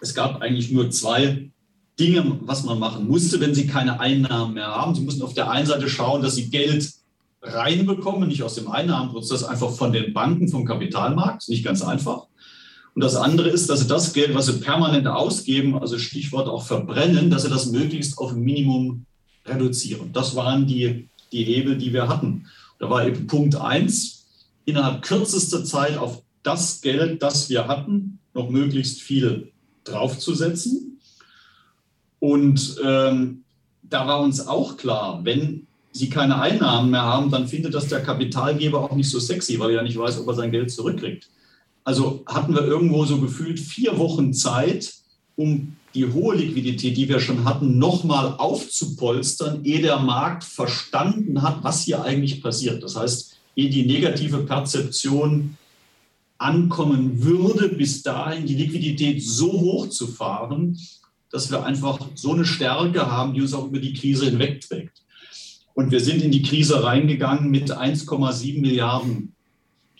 Es 0.00 0.14
gab 0.14 0.42
eigentlich 0.42 0.70
nur 0.70 0.90
zwei 0.90 1.50
Dinge, 1.98 2.38
was 2.42 2.64
man 2.64 2.78
machen 2.78 3.08
musste, 3.08 3.40
wenn 3.40 3.54
Sie 3.54 3.66
keine 3.66 4.00
Einnahmen 4.00 4.54
mehr 4.54 4.66
haben. 4.66 4.94
Sie 4.94 5.00
mussten 5.00 5.22
auf 5.22 5.34
der 5.34 5.50
einen 5.50 5.66
Seite 5.66 5.88
schauen, 5.88 6.22
dass 6.22 6.34
Sie 6.34 6.50
Geld 6.50 6.92
reinbekommen, 7.40 8.28
nicht 8.28 8.42
aus 8.42 8.54
dem 8.54 8.70
Einnahmenprozess, 8.70 9.44
einfach 9.44 9.70
von 9.70 9.92
den 9.92 10.12
Banken, 10.12 10.48
vom 10.48 10.66
Kapitalmarkt. 10.66 11.48
Nicht 11.48 11.64
ganz 11.64 11.82
einfach. 11.82 12.26
Und 12.94 13.02
das 13.02 13.16
andere 13.16 13.48
ist, 13.48 13.70
dass 13.70 13.80
Sie 13.80 13.88
das 13.88 14.12
Geld, 14.12 14.34
was 14.34 14.46
Sie 14.46 14.60
permanent 14.60 15.06
ausgeben, 15.06 15.78
also 15.78 15.98
Stichwort 15.98 16.48
auch 16.48 16.64
verbrennen, 16.64 17.30
dass 17.30 17.42
Sie 17.42 17.50
das 17.50 17.66
möglichst 17.70 18.18
auf 18.18 18.32
ein 18.32 18.40
Minimum 18.40 19.06
reduzieren. 19.46 20.12
Das 20.12 20.36
waren 20.36 20.66
die 20.66 21.08
die 21.32 21.44
Hebel, 21.44 21.76
die 21.76 21.92
wir 21.92 22.08
hatten. 22.08 22.46
Da 22.78 22.90
war 22.90 23.06
eben 23.06 23.26
Punkt 23.26 23.56
eins, 23.56 24.26
innerhalb 24.64 25.02
kürzester 25.02 25.64
Zeit 25.64 25.96
auf 25.96 26.22
das 26.42 26.80
Geld, 26.80 27.22
das 27.22 27.48
wir 27.48 27.68
hatten, 27.68 28.18
noch 28.34 28.50
möglichst 28.50 29.00
viel 29.00 29.52
draufzusetzen. 29.84 31.00
Und 32.18 32.76
ähm, 32.84 33.44
da 33.82 34.06
war 34.06 34.20
uns 34.20 34.46
auch 34.46 34.76
klar, 34.76 35.24
wenn 35.24 35.66
sie 35.92 36.08
keine 36.08 36.40
Einnahmen 36.40 36.90
mehr 36.90 37.02
haben, 37.02 37.30
dann 37.30 37.48
findet 37.48 37.74
das 37.74 37.88
der 37.88 38.02
Kapitalgeber 38.02 38.80
auch 38.80 38.96
nicht 38.96 39.10
so 39.10 39.20
sexy, 39.20 39.58
weil 39.58 39.70
er 39.70 39.76
ja 39.76 39.82
nicht 39.82 39.98
weiß, 39.98 40.20
ob 40.20 40.28
er 40.28 40.34
sein 40.34 40.50
Geld 40.50 40.70
zurückkriegt. 40.70 41.28
Also 41.84 42.22
hatten 42.26 42.54
wir 42.54 42.64
irgendwo 42.64 43.04
so 43.04 43.20
gefühlt 43.20 43.60
vier 43.60 43.98
Wochen 43.98 44.32
Zeit, 44.32 44.94
um 45.36 45.76
die 45.94 46.06
hohe 46.06 46.36
Liquidität, 46.36 46.96
die 46.96 47.08
wir 47.08 47.20
schon 47.20 47.44
hatten, 47.44 47.78
nochmal 47.78 48.34
aufzupolstern, 48.38 49.64
ehe 49.64 49.82
der 49.82 49.98
Markt 49.98 50.44
verstanden 50.44 51.42
hat, 51.42 51.62
was 51.62 51.84
hier 51.84 52.02
eigentlich 52.02 52.42
passiert. 52.42 52.82
Das 52.82 52.96
heißt, 52.96 53.38
ehe 53.56 53.70
die 53.70 53.84
negative 53.84 54.38
Perzeption 54.38 55.56
ankommen 56.38 57.22
würde, 57.22 57.68
bis 57.68 58.02
dahin 58.02 58.46
die 58.46 58.56
Liquidität 58.56 59.22
so 59.22 59.52
hoch 59.52 59.88
zu 59.90 60.06
fahren, 60.06 60.78
dass 61.30 61.50
wir 61.50 61.64
einfach 61.64 61.98
so 62.14 62.32
eine 62.32 62.44
Stärke 62.44 63.10
haben, 63.10 63.34
die 63.34 63.42
uns 63.42 63.54
auch 63.54 63.66
über 63.66 63.78
die 63.78 63.94
Krise 63.94 64.26
hinwegträgt. 64.26 65.02
Und 65.74 65.90
wir 65.90 66.00
sind 66.00 66.22
in 66.22 66.30
die 66.30 66.42
Krise 66.42 66.82
reingegangen 66.84 67.50
mit 67.50 67.70
1,7 67.70 68.60
Milliarden 68.60 69.34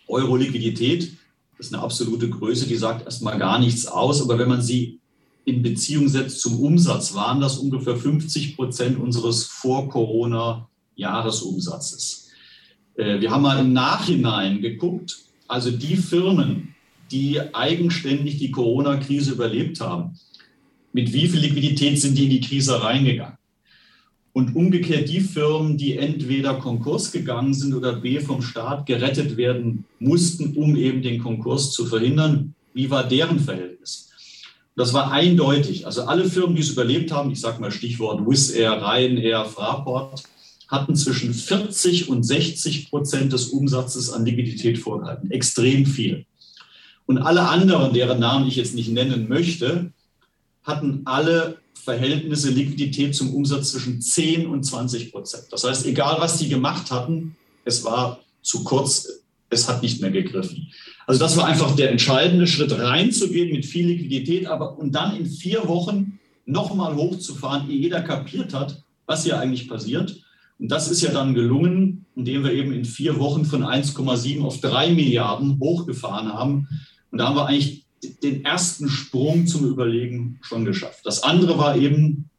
Euro 0.06 0.36
Liquidität. 0.36 1.16
Das 1.56 1.68
ist 1.68 1.74
eine 1.74 1.82
absolute 1.82 2.28
Größe, 2.28 2.66
die 2.66 2.76
sagt 2.76 3.06
erstmal 3.06 3.38
gar 3.38 3.58
nichts 3.58 3.86
aus. 3.86 4.20
Aber 4.20 4.38
wenn 4.38 4.48
man 4.48 4.60
sie 4.60 5.00
in 5.44 5.62
Beziehung 5.62 6.08
setzt 6.08 6.40
zum 6.40 6.58
Umsatz, 6.60 7.14
waren 7.14 7.40
das 7.40 7.58
ungefähr 7.58 7.96
50 7.96 8.56
Prozent 8.56 8.98
unseres 8.98 9.44
Vor-Corona-Jahresumsatzes. 9.44 12.30
Äh, 12.96 13.20
wir 13.20 13.30
haben 13.30 13.42
mal 13.42 13.58
im 13.58 13.72
Nachhinein 13.72 14.60
geguckt, 14.60 15.18
also 15.48 15.70
die 15.70 15.96
Firmen, 15.96 16.74
die 17.10 17.40
eigenständig 17.54 18.36
die 18.38 18.50
Corona-Krise 18.50 19.32
überlebt 19.32 19.80
haben, 19.80 20.18
mit 20.92 21.12
wie 21.12 21.28
viel 21.28 21.40
Liquidität 21.40 22.00
sind 22.00 22.16
die 22.16 22.24
in 22.24 22.30
die 22.30 22.40
Krise 22.40 22.82
reingegangen? 22.82 23.36
Und 24.34 24.56
umgekehrt 24.56 25.10
die 25.10 25.20
Firmen, 25.20 25.76
die 25.76 25.98
entweder 25.98 26.54
Konkurs 26.54 27.12
gegangen 27.12 27.52
sind 27.52 27.74
oder 27.74 27.92
B 27.94 28.18
vom 28.20 28.40
Staat 28.40 28.86
gerettet 28.86 29.36
werden 29.36 29.84
mussten, 29.98 30.56
um 30.56 30.74
eben 30.74 31.02
den 31.02 31.22
Konkurs 31.22 31.72
zu 31.72 31.84
verhindern, 31.84 32.54
wie 32.72 32.88
war 32.88 33.06
deren 33.06 33.40
Verhältnis? 33.40 34.11
Das 34.74 34.92
war 34.92 35.12
eindeutig. 35.12 35.86
Also 35.86 36.04
alle 36.04 36.28
Firmen, 36.28 36.56
die 36.56 36.62
es 36.62 36.70
überlebt 36.70 37.12
haben, 37.12 37.30
ich 37.30 37.40
sage 37.40 37.60
mal 37.60 37.70
Stichwort 37.70 38.26
Wizz 38.26 38.50
Air, 38.50 38.82
Ryanair, 38.82 39.44
Fraport, 39.44 40.22
hatten 40.68 40.96
zwischen 40.96 41.34
40 41.34 42.08
und 42.08 42.22
60 42.22 42.88
Prozent 42.88 43.32
des 43.32 43.48
Umsatzes 43.48 44.10
an 44.10 44.24
Liquidität 44.24 44.78
vorgehalten. 44.78 45.30
Extrem 45.30 45.84
viel. 45.84 46.24
Und 47.04 47.18
alle 47.18 47.48
anderen, 47.48 47.92
deren 47.92 48.18
Namen 48.20 48.48
ich 48.48 48.56
jetzt 48.56 48.74
nicht 48.74 48.90
nennen 48.90 49.28
möchte, 49.28 49.92
hatten 50.62 51.02
alle 51.04 51.58
Verhältnisse 51.74 52.50
Liquidität 52.50 53.14
zum 53.14 53.34
Umsatz 53.34 53.72
zwischen 53.72 54.00
10 54.00 54.46
und 54.46 54.64
20 54.64 55.12
Prozent. 55.12 55.44
Das 55.50 55.64
heißt, 55.64 55.84
egal 55.84 56.16
was 56.20 56.38
die 56.38 56.48
gemacht 56.48 56.90
hatten, 56.90 57.36
es 57.64 57.84
war 57.84 58.20
zu 58.40 58.64
kurz, 58.64 59.21
es 59.52 59.68
hat 59.68 59.82
nicht 59.82 60.00
mehr 60.00 60.10
gegriffen. 60.10 60.68
Also 61.06 61.20
das 61.20 61.36
war 61.36 61.46
einfach 61.46 61.76
der 61.76 61.90
entscheidende 61.90 62.46
Schritt, 62.46 62.76
reinzugehen 62.76 63.52
mit 63.52 63.66
viel 63.66 63.86
Liquidität, 63.86 64.46
aber 64.46 64.78
und 64.78 64.92
dann 64.94 65.16
in 65.16 65.26
vier 65.26 65.68
Wochen 65.68 66.18
nochmal 66.46 66.96
hochzufahren, 66.96 67.70
ehe 67.70 67.78
jeder 67.78 68.02
kapiert 68.02 68.54
hat, 68.54 68.82
was 69.06 69.24
hier 69.24 69.38
eigentlich 69.38 69.68
passiert. 69.68 70.22
Und 70.58 70.70
das 70.70 70.90
ist 70.90 71.02
ja 71.02 71.10
dann 71.10 71.34
gelungen, 71.34 72.06
indem 72.14 72.44
wir 72.44 72.52
eben 72.52 72.72
in 72.72 72.84
vier 72.84 73.18
Wochen 73.18 73.44
von 73.44 73.62
1,7 73.62 74.42
auf 74.42 74.60
3 74.60 74.92
Milliarden 74.92 75.58
hochgefahren 75.58 76.32
haben. 76.32 76.68
Und 77.10 77.18
da 77.18 77.28
haben 77.28 77.36
wir 77.36 77.46
eigentlich 77.46 77.84
den 78.22 78.44
ersten 78.44 78.88
Sprung 78.88 79.46
zum 79.46 79.66
Überlegen 79.66 80.38
schon 80.42 80.64
geschafft. 80.64 81.04
Das 81.04 81.22
andere 81.22 81.58
war 81.58 81.76
eben 81.76 82.30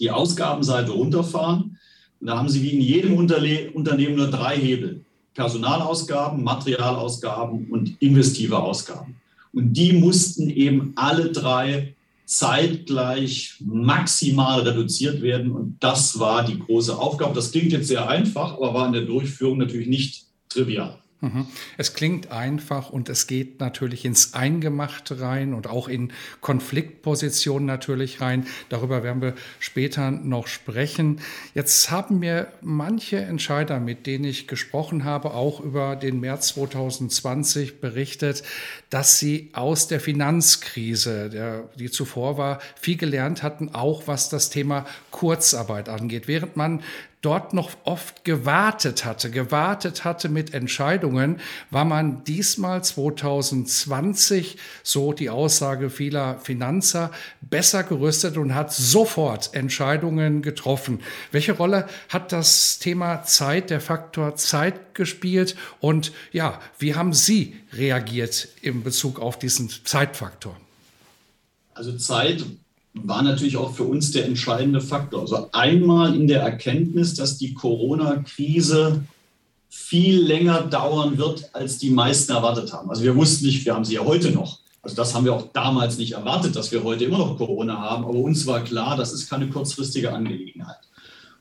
die 0.00 0.10
Ausgabenseite 0.10 0.92
runterfahren. 0.92 1.78
Und 2.20 2.26
da 2.26 2.38
haben 2.38 2.48
Sie 2.48 2.62
wie 2.62 2.70
in 2.70 2.80
jedem 2.80 3.14
Unterle 3.14 3.70
Unternehmen 3.72 4.16
nur 4.16 4.30
drei 4.30 4.56
Hebel. 4.56 5.03
Personalausgaben, 5.34 6.42
Materialausgaben 6.42 7.68
und 7.70 8.00
investive 8.00 8.58
Ausgaben. 8.58 9.16
Und 9.52 9.72
die 9.74 9.92
mussten 9.92 10.50
eben 10.50 10.92
alle 10.96 11.30
drei 11.30 11.94
zeitgleich 12.24 13.56
maximal 13.60 14.60
reduziert 14.60 15.20
werden. 15.20 15.52
Und 15.52 15.76
das 15.80 16.18
war 16.18 16.44
die 16.44 16.58
große 16.58 16.96
Aufgabe. 16.96 17.34
Das 17.34 17.52
klingt 17.52 17.72
jetzt 17.72 17.88
sehr 17.88 18.08
einfach, 18.08 18.54
aber 18.54 18.74
war 18.74 18.86
in 18.86 18.94
der 18.94 19.02
Durchführung 19.02 19.58
natürlich 19.58 19.88
nicht 19.88 20.24
trivial. 20.48 20.98
Mhm. 21.24 21.46
Es 21.78 21.94
klingt 21.94 22.30
einfach 22.30 22.90
und 22.90 23.08
es 23.08 23.26
geht 23.26 23.58
natürlich 23.58 24.04
ins 24.04 24.34
Eingemachte 24.34 25.20
rein 25.20 25.54
und 25.54 25.66
auch 25.66 25.88
in 25.88 26.12
Konfliktpositionen 26.42 27.64
natürlich 27.66 28.20
rein. 28.20 28.46
Darüber 28.68 29.02
werden 29.02 29.22
wir 29.22 29.34
später 29.58 30.10
noch 30.10 30.46
sprechen. 30.46 31.20
Jetzt 31.54 31.90
haben 31.90 32.18
mir 32.18 32.48
manche 32.60 33.16
Entscheider, 33.16 33.80
mit 33.80 34.06
denen 34.06 34.24
ich 34.24 34.46
gesprochen 34.48 35.04
habe, 35.04 35.32
auch 35.32 35.60
über 35.60 35.96
den 35.96 36.20
März 36.20 36.48
2020 36.48 37.80
berichtet, 37.80 38.42
dass 38.90 39.18
sie 39.18 39.48
aus 39.54 39.88
der 39.88 40.00
Finanzkrise, 40.00 41.30
der, 41.30 41.70
die 41.78 41.90
zuvor 41.90 42.36
war, 42.36 42.60
viel 42.78 42.98
gelernt 42.98 43.42
hatten, 43.42 43.70
auch 43.74 44.02
was 44.06 44.28
das 44.28 44.50
Thema 44.50 44.84
Kurzarbeit 45.10 45.88
angeht. 45.88 46.28
Während 46.28 46.56
man 46.56 46.82
dort 47.24 47.54
noch 47.54 47.70
oft 47.84 48.24
gewartet 48.24 49.04
hatte, 49.04 49.30
gewartet 49.30 50.04
hatte 50.04 50.28
mit 50.28 50.52
Entscheidungen, 50.52 51.40
war 51.70 51.84
man 51.84 52.22
diesmal 52.24 52.84
2020, 52.84 54.58
so 54.82 55.12
die 55.12 55.30
Aussage 55.30 55.90
vieler 55.90 56.38
Finanzer, 56.40 57.10
besser 57.40 57.82
gerüstet 57.82 58.36
und 58.36 58.54
hat 58.54 58.72
sofort 58.72 59.54
Entscheidungen 59.54 60.42
getroffen. 60.42 61.00
Welche 61.32 61.52
Rolle 61.52 61.88
hat 62.08 62.32
das 62.32 62.78
Thema 62.78 63.22
Zeit, 63.22 63.70
der 63.70 63.80
Faktor 63.80 64.36
Zeit 64.36 64.94
gespielt 64.94 65.56
und 65.80 66.12
ja, 66.32 66.60
wie 66.78 66.94
haben 66.94 67.12
Sie 67.12 67.56
reagiert 67.72 68.48
in 68.60 68.82
Bezug 68.82 69.18
auf 69.18 69.38
diesen 69.38 69.70
Zeitfaktor? 69.84 70.56
Also 71.74 71.96
Zeit 71.96 72.44
war 72.94 73.22
natürlich 73.22 73.56
auch 73.56 73.74
für 73.74 73.84
uns 73.84 74.12
der 74.12 74.24
entscheidende 74.24 74.80
Faktor. 74.80 75.22
Also 75.22 75.48
einmal 75.52 76.14
in 76.14 76.28
der 76.28 76.42
Erkenntnis, 76.42 77.14
dass 77.14 77.38
die 77.38 77.52
Corona-Krise 77.52 79.04
viel 79.68 80.22
länger 80.22 80.62
dauern 80.62 81.18
wird, 81.18 81.50
als 81.52 81.78
die 81.78 81.90
meisten 81.90 82.32
erwartet 82.32 82.72
haben. 82.72 82.88
Also 82.90 83.02
wir 83.02 83.16
wussten 83.16 83.46
nicht, 83.46 83.64
wir 83.64 83.74
haben 83.74 83.84
sie 83.84 83.94
ja 83.94 84.04
heute 84.04 84.30
noch. 84.30 84.60
Also 84.82 84.94
das 84.94 85.14
haben 85.14 85.24
wir 85.24 85.34
auch 85.34 85.50
damals 85.52 85.98
nicht 85.98 86.12
erwartet, 86.12 86.54
dass 86.54 86.70
wir 86.70 86.84
heute 86.84 87.04
immer 87.04 87.18
noch 87.18 87.36
Corona 87.36 87.76
haben. 87.78 88.04
Aber 88.04 88.18
uns 88.18 88.46
war 88.46 88.62
klar, 88.62 88.96
das 88.96 89.12
ist 89.12 89.28
keine 89.28 89.48
kurzfristige 89.48 90.12
Angelegenheit. 90.12 90.76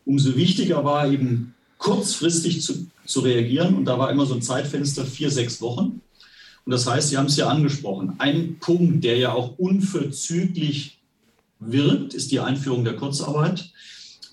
Umso 0.06 0.36
wichtiger 0.36 0.84
war 0.84 1.08
eben 1.08 1.54
kurzfristig 1.78 2.64
zu, 2.64 2.88
zu 3.06 3.20
reagieren. 3.20 3.76
Und 3.76 3.86
da 3.86 4.00
war 4.00 4.10
immer 4.10 4.26
so 4.26 4.34
ein 4.34 4.42
Zeitfenster, 4.42 5.06
vier, 5.06 5.30
sechs 5.30 5.62
Wochen. 5.62 6.02
Und 6.66 6.72
das 6.72 6.88
heißt, 6.88 7.10
Sie 7.10 7.18
haben 7.18 7.26
es 7.26 7.36
ja 7.36 7.50
angesprochen, 7.50 8.14
ein 8.18 8.58
Punkt, 8.60 9.04
der 9.04 9.18
ja 9.18 9.34
auch 9.34 9.58
unverzüglich 9.58 10.98
wirkt, 11.66 12.14
ist 12.14 12.32
die 12.32 12.40
Einführung 12.40 12.84
der 12.84 12.96
Kurzarbeit. 12.96 13.70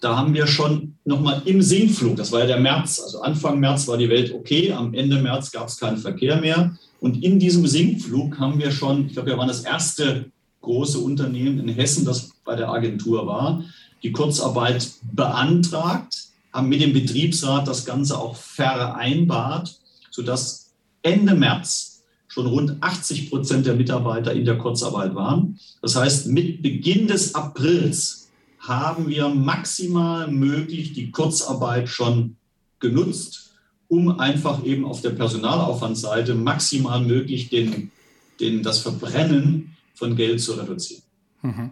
Da 0.00 0.16
haben 0.16 0.32
wir 0.32 0.46
schon 0.46 0.94
nochmal 1.04 1.42
im 1.44 1.60
Sinkflug, 1.60 2.16
das 2.16 2.32
war 2.32 2.40
ja 2.40 2.46
der 2.46 2.60
März, 2.60 3.00
also 3.00 3.20
Anfang 3.20 3.60
März 3.60 3.86
war 3.86 3.98
die 3.98 4.08
Welt 4.08 4.32
okay, 4.32 4.72
am 4.72 4.94
Ende 4.94 5.20
März 5.20 5.50
gab 5.50 5.68
es 5.68 5.78
keinen 5.78 5.98
Verkehr 5.98 6.40
mehr. 6.40 6.76
Und 7.00 7.22
in 7.22 7.38
diesem 7.38 7.66
Sinkflug 7.66 8.38
haben 8.38 8.58
wir 8.58 8.70
schon, 8.70 9.06
ich 9.06 9.12
glaube, 9.12 9.30
wir 9.30 9.38
waren 9.38 9.48
das 9.48 9.62
erste 9.62 10.26
große 10.62 10.98
Unternehmen 10.98 11.58
in 11.60 11.68
Hessen, 11.68 12.04
das 12.04 12.30
bei 12.44 12.56
der 12.56 12.70
Agentur 12.70 13.26
war, 13.26 13.62
die 14.02 14.12
Kurzarbeit 14.12 14.90
beantragt, 15.12 16.28
haben 16.52 16.68
mit 16.68 16.80
dem 16.80 16.92
Betriebsrat 16.92 17.68
das 17.68 17.84
Ganze 17.84 18.18
auch 18.18 18.36
vereinbart, 18.36 19.78
sodass 20.10 20.70
Ende 21.02 21.34
März 21.34 21.89
schon 22.30 22.46
rund 22.46 22.76
80 22.80 23.28
Prozent 23.28 23.66
der 23.66 23.74
Mitarbeiter 23.74 24.32
in 24.32 24.44
der 24.44 24.56
Kurzarbeit 24.56 25.16
waren. 25.16 25.58
Das 25.82 25.96
heißt, 25.96 26.28
mit 26.28 26.62
Beginn 26.62 27.08
des 27.08 27.34
Aprils 27.34 28.28
haben 28.60 29.08
wir 29.08 29.28
maximal 29.28 30.30
möglich 30.30 30.92
die 30.92 31.10
Kurzarbeit 31.10 31.88
schon 31.88 32.36
genutzt, 32.78 33.50
um 33.88 34.20
einfach 34.20 34.64
eben 34.64 34.84
auf 34.84 35.00
der 35.00 35.10
Personalaufwandsseite 35.10 36.34
maximal 36.34 37.00
möglich 37.00 37.48
den, 37.48 37.90
den, 38.38 38.62
das 38.62 38.78
Verbrennen 38.78 39.76
von 39.94 40.14
Geld 40.14 40.40
zu 40.40 40.52
reduzieren. 40.52 41.02
Mhm. 41.42 41.70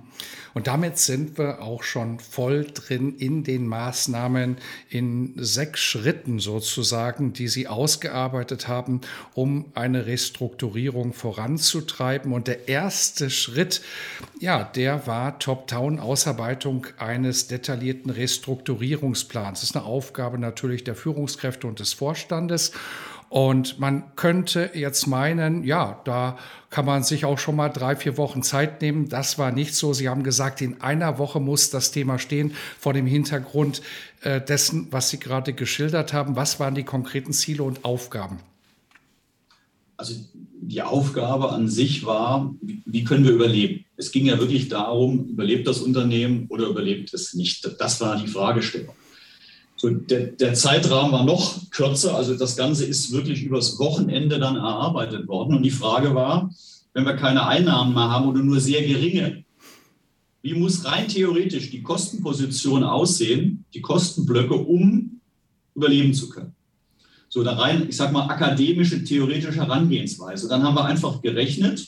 Und 0.55 0.67
damit 0.67 0.97
sind 0.97 1.37
wir 1.37 1.61
auch 1.61 1.83
schon 1.83 2.21
voll 2.21 2.67
drin 2.73 3.17
in 3.19 3.45
den 3.45 3.67
Maßnahmen 3.67 4.57
in 4.89 5.35
sechs 5.37 5.81
Schritten 5.81 6.39
sozusagen, 6.39 7.35
die 7.35 7.49
Sie 7.49 7.69
ausgearbeitet 7.69 8.67
haben, 8.67 9.03
um 9.35 9.67
eine 9.75 10.07
Restrukturierung 10.07 11.13
voranzutreiben. 11.13 12.33
Und 12.33 12.49
der 12.49 12.69
erste 12.69 13.29
Schritt, 13.29 13.83
ja, 14.41 14.65
der 14.65 15.07
war 15.07 15.39
Top-Down-Ausarbeitung 15.39 16.87
eines 16.97 17.47
detaillierten 17.49 18.11
Restrukturierungsplans. 18.11 19.61
Das 19.61 19.71
ist 19.71 19.77
eine 19.77 19.85
Aufgabe 19.85 20.39
natürlich 20.39 20.83
der 20.83 20.95
Führungskräfte 20.95 21.67
und 21.67 21.79
des 21.79 21.93
Vorstandes. 21.93 22.73
Und 23.29 23.79
man 23.79 24.17
könnte 24.17 24.71
jetzt 24.73 25.07
meinen, 25.07 25.63
ja, 25.63 26.01
da 26.05 26.39
kann 26.71 26.87
man 26.87 27.03
sich 27.03 27.27
auch 27.27 27.39
schon 27.39 27.57
mal 27.57 27.69
drei, 27.69 27.95
vier 27.95 28.17
Wochen 28.17 28.43
Zeit 28.43 28.81
nehmen. 28.81 29.09
Das 29.09 29.39
war 29.39 29.53
nicht 29.53 29.75
so. 29.75 29.93
Sie 29.93 30.09
haben 30.09 30.23
gesagt, 30.23 30.63
in 30.63 30.81
einer 30.81 31.19
Woche 31.19 31.39
muss 31.39 31.71
das 31.71 31.91
Thema 31.91 32.19
stehen 32.19 32.55
vor 32.79 32.95
dem 32.95 33.07
Hintergrund 33.07 33.83
äh, 34.23 34.41
dessen, 34.41 34.89
was 34.91 35.11
Sie 35.11 35.21
gerade 35.21 35.53
geschildert 35.53 36.13
haben. 36.13 36.37
Was 36.37 36.59
waren 36.59 36.75
die 36.75 36.85
konkreten 36.85 37.33
Ziele 37.33 37.65
und 37.65 37.85
Aufgaben? 37.85 38.39
Also 39.99 40.15
die 40.61 40.83
Aufgabe 40.83 41.51
an 41.51 41.69
sich 41.69 42.07
war, 42.07 42.55
wie 42.61 43.05
können 43.05 43.25
wir 43.25 43.33
überleben? 43.33 43.85
Es 43.97 44.13
ging 44.13 44.27
ja 44.27 44.39
wirklich 44.39 44.69
darum, 44.69 45.27
überlebt 45.29 45.67
das 45.67 45.81
Unternehmen 45.81 46.47
oder 46.49 46.69
überlebt 46.69 47.13
es 47.13 47.35
nicht? 47.35 47.69
Das 47.79 48.01
war 48.01 48.17
die 48.17 48.29
Fragestellung. 48.29 48.95
So, 49.81 49.91
der, 49.91 50.27
der, 50.27 50.55
Zeitrahmen 50.55 51.13
war 51.13 51.25
noch 51.25 51.71
kürzer, 51.71 52.17
also 52.17 52.35
das 52.35 52.57
Ganze 52.57 52.85
ist 52.85 53.13
wirklich 53.13 53.45
übers 53.45 53.79
Wochenende 53.79 54.41
dann 54.41 54.57
erarbeitet 54.57 55.29
worden. 55.29 55.55
Und 55.57 55.63
die 55.63 55.71
Frage 55.71 56.17
war, 56.17 56.53
wenn 56.95 57.05
wir 57.05 57.15
keine 57.15 57.47
Einnahmen 57.47 57.95
mehr 57.95 58.11
haben 58.11 58.29
oder 58.29 58.43
nur 58.43 58.59
sehr 58.59 58.85
geringe, 58.85 59.45
wie 60.43 60.55
muss 60.55 60.85
rein 60.85 61.07
theoretisch 61.07 61.71
die 61.71 61.83
Kostenposition 61.83 62.83
aussehen, 62.83 63.65
die 63.73 63.81
Kostenblöcke, 63.81 64.55
um 64.55 65.21
überleben 65.77 66.13
zu 66.13 66.29
können? 66.29 66.55
So, 67.29 67.45
da 67.45 67.53
rein, 67.53 67.87
ich 67.89 67.97
sag 67.97 68.11
mal, 68.11 68.27
akademische, 68.27 69.05
theoretische 69.05 69.55
Herangehensweise. 69.55 70.49
Dann 70.49 70.65
haben 70.65 70.75
wir 70.75 70.87
einfach 70.87 71.23
gerechnet, 71.23 71.87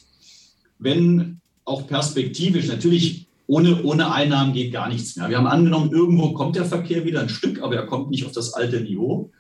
wenn 0.79 1.41
auch 1.65 1.89
perspektivisch, 1.89 2.69
natürlich 2.69 3.27
ohne, 3.51 3.83
ohne 3.83 4.13
Einnahmen 4.13 4.53
geht 4.53 4.73
gar 4.73 4.89
nichts 4.89 5.17
mehr. 5.17 5.29
Wir 5.29 5.37
haben 5.37 5.49
angenommen, 5.49 5.91
irgendwo 5.91 6.33
kommt 6.35 6.55
der 6.55 6.65
Verkehr 6.65 7.05
wieder 7.05 7.21
ein 7.21 7.29
Stück, 7.29 7.61
aber 7.61 7.75
er 7.75 7.87
kommt 7.87 8.09
nicht 8.09 8.25
auf 8.25 8.31
das 8.31 8.55
alte 8.55 8.81
Niveau. 8.81 9.33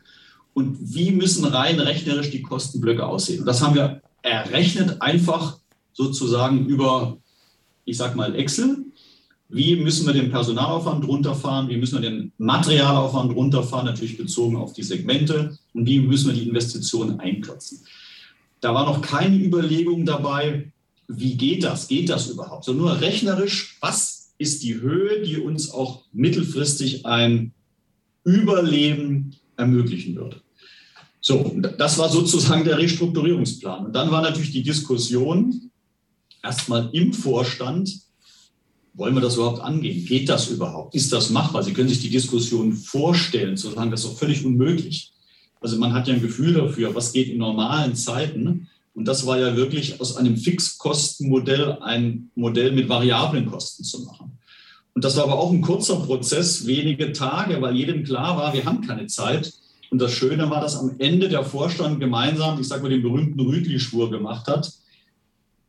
Und 0.53 0.77
wie 0.81 1.13
müssen 1.13 1.45
rein 1.45 1.79
rechnerisch 1.79 2.31
die 2.31 2.43
Kostenblöcke 2.43 3.07
aussehen? 3.07 3.47
Das 3.47 3.63
haben 3.63 3.77
wir 3.77 4.03
errechnet 4.23 5.01
einfach 5.01 5.59
sozusagen 5.93 6.67
über, 6.67 7.19
ich 7.85 7.97
sag 7.97 8.17
mal, 8.17 8.35
Excel. 8.35 8.79
Wie 9.49 9.77
müssen 9.77 10.09
wir 10.09 10.13
den 10.13 10.33
Personalaufwand 10.33 11.07
runterfahren? 11.07 11.69
Wie 11.69 11.77
müssen 11.77 12.03
wir 12.03 12.11
den 12.11 12.33
Materialaufwand 12.39 13.33
runterfahren? 13.33 13.87
Natürlich 13.87 14.19
bezogen 14.19 14.57
auf 14.57 14.73
die 14.73 14.83
Segmente. 14.83 15.57
Und 15.73 15.87
wie 15.87 16.01
müssen 16.01 16.31
wir 16.31 16.35
die 16.35 16.49
Investitionen 16.49 17.21
einkürzen? 17.21 17.87
Da 18.61 18.75
war 18.75 18.87
noch 18.87 19.03
keine 19.03 19.37
Überlegung 19.37 20.05
dabei, 20.05 20.73
wie 21.13 21.37
geht 21.37 21.65
das? 21.65 21.89
Geht 21.89 22.09
das 22.09 22.29
überhaupt? 22.29 22.65
So 22.65 22.73
nur 22.73 23.01
rechnerisch, 23.01 23.77
was 23.81 24.33
ist 24.39 24.63
die 24.63 24.81
Höhe, 24.81 25.23
die 25.23 25.39
uns 25.39 25.71
auch 25.71 26.05
mittelfristig 26.13 27.05
ein 27.05 27.53
Überleben 28.25 29.35
ermöglichen 29.57 30.15
würde? 30.17 30.41
So, 31.21 31.55
das 31.79 31.99
war 31.99 32.09
sozusagen 32.09 32.65
der 32.65 32.79
Restrukturierungsplan. 32.79 33.87
Und 33.87 33.93
dann 33.93 34.11
war 34.11 34.23
natürlich 34.23 34.53
die 34.53 34.63
Diskussion 34.63 35.71
erstmal 36.43 36.89
im 36.93 37.13
Vorstand, 37.13 37.91
wollen 38.95 39.15
wir 39.15 39.21
das 39.21 39.37
überhaupt 39.37 39.61
angehen? 39.61 40.05
Geht 40.05 40.29
das 40.29 40.49
überhaupt? 40.49 40.95
Ist 40.95 41.13
das 41.13 41.31
machbar? 41.31 41.63
Sie 41.63 41.73
können 41.73 41.89
sich 41.89 42.01
die 42.01 42.11
Diskussion 42.11 42.73
vorstellen, 42.73 43.57
zu 43.57 43.71
sagen, 43.71 43.91
das 43.91 44.05
ist 44.05 44.11
doch 44.11 44.19
völlig 44.19 44.45
unmöglich. 44.45 45.13
Also 45.61 45.77
man 45.77 45.93
hat 45.93 46.09
ja 46.09 46.15
ein 46.15 46.23
Gefühl 46.23 46.55
dafür, 46.55 46.95
was 46.95 47.13
geht 47.13 47.29
in 47.29 47.39
normalen 47.39 47.95
Zeiten. 47.95 48.69
Und 49.01 49.09
das 49.09 49.25
war 49.25 49.39
ja 49.39 49.57
wirklich 49.57 49.99
aus 49.99 50.19
einem 50.19 50.37
Fixkostenmodell 50.37 51.79
ein 51.81 52.31
Modell 52.35 52.71
mit 52.73 52.91
variablen 52.91 53.47
Kosten 53.47 53.83
zu 53.83 54.03
machen. 54.03 54.39
Und 54.93 55.05
das 55.07 55.17
war 55.17 55.25
aber 55.25 55.39
auch 55.39 55.51
ein 55.51 55.63
kurzer 55.63 55.97
Prozess, 55.97 56.67
wenige 56.67 57.15
Tage, 57.15 57.63
weil 57.63 57.75
jedem 57.75 58.05
klar 58.05 58.37
war, 58.37 58.53
wir 58.53 58.67
haben 58.67 58.83
keine 58.83 59.07
Zeit. 59.07 59.55
Und 59.89 60.03
das 60.03 60.13
Schöne 60.13 60.51
war, 60.51 60.61
dass 60.61 60.77
am 60.77 60.97
Ende 60.99 61.31
der 61.31 61.47
Vorstand 61.47 61.99
gemeinsam, 61.99 62.61
ich 62.61 62.69
sage 62.69 62.83
mal, 62.83 62.91
den 62.91 63.01
berühmten 63.01 63.41
Rügli-Schwur 63.41 64.11
gemacht 64.11 64.49
hat. 64.49 64.71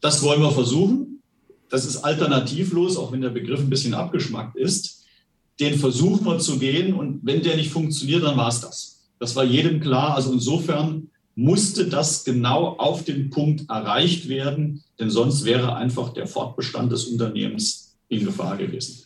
Das 0.02 0.22
wollen 0.24 0.42
wir 0.42 0.52
versuchen. 0.52 1.22
Das 1.70 1.86
ist 1.86 2.04
alternativlos, 2.04 2.98
auch 2.98 3.14
wenn 3.14 3.22
der 3.22 3.30
Begriff 3.30 3.62
ein 3.62 3.70
bisschen 3.70 3.94
abgeschmackt 3.94 4.58
ist. 4.58 5.06
Den 5.62 5.80
versuchen 5.80 6.26
wir 6.26 6.40
zu 6.40 6.60
gehen 6.60 6.96
und 6.96 7.22
wenn 7.24 7.42
der 7.42 7.56
nicht 7.56 7.72
funktioniert, 7.72 8.24
dann 8.24 8.36
war 8.36 8.50
es 8.50 8.60
das. 8.60 9.04
Das 9.20 9.38
war 9.38 9.46
jedem 9.46 9.80
klar. 9.80 10.16
Also 10.16 10.34
insofern 10.34 11.11
musste 11.36 11.88
das 11.88 12.24
genau 12.24 12.76
auf 12.78 13.04
den 13.04 13.30
Punkt 13.30 13.70
erreicht 13.70 14.28
werden, 14.30 14.84
denn 15.00 15.10
sonst 15.10 15.46
wäre 15.46 15.76
einfach 15.76 16.14
der 16.14 16.28
Fortbestand 16.28 16.92
des 16.92 17.06
Unternehmens 17.06 17.96
in 18.10 18.26
Gefahr 18.26 18.58
gewesen. 18.58 19.06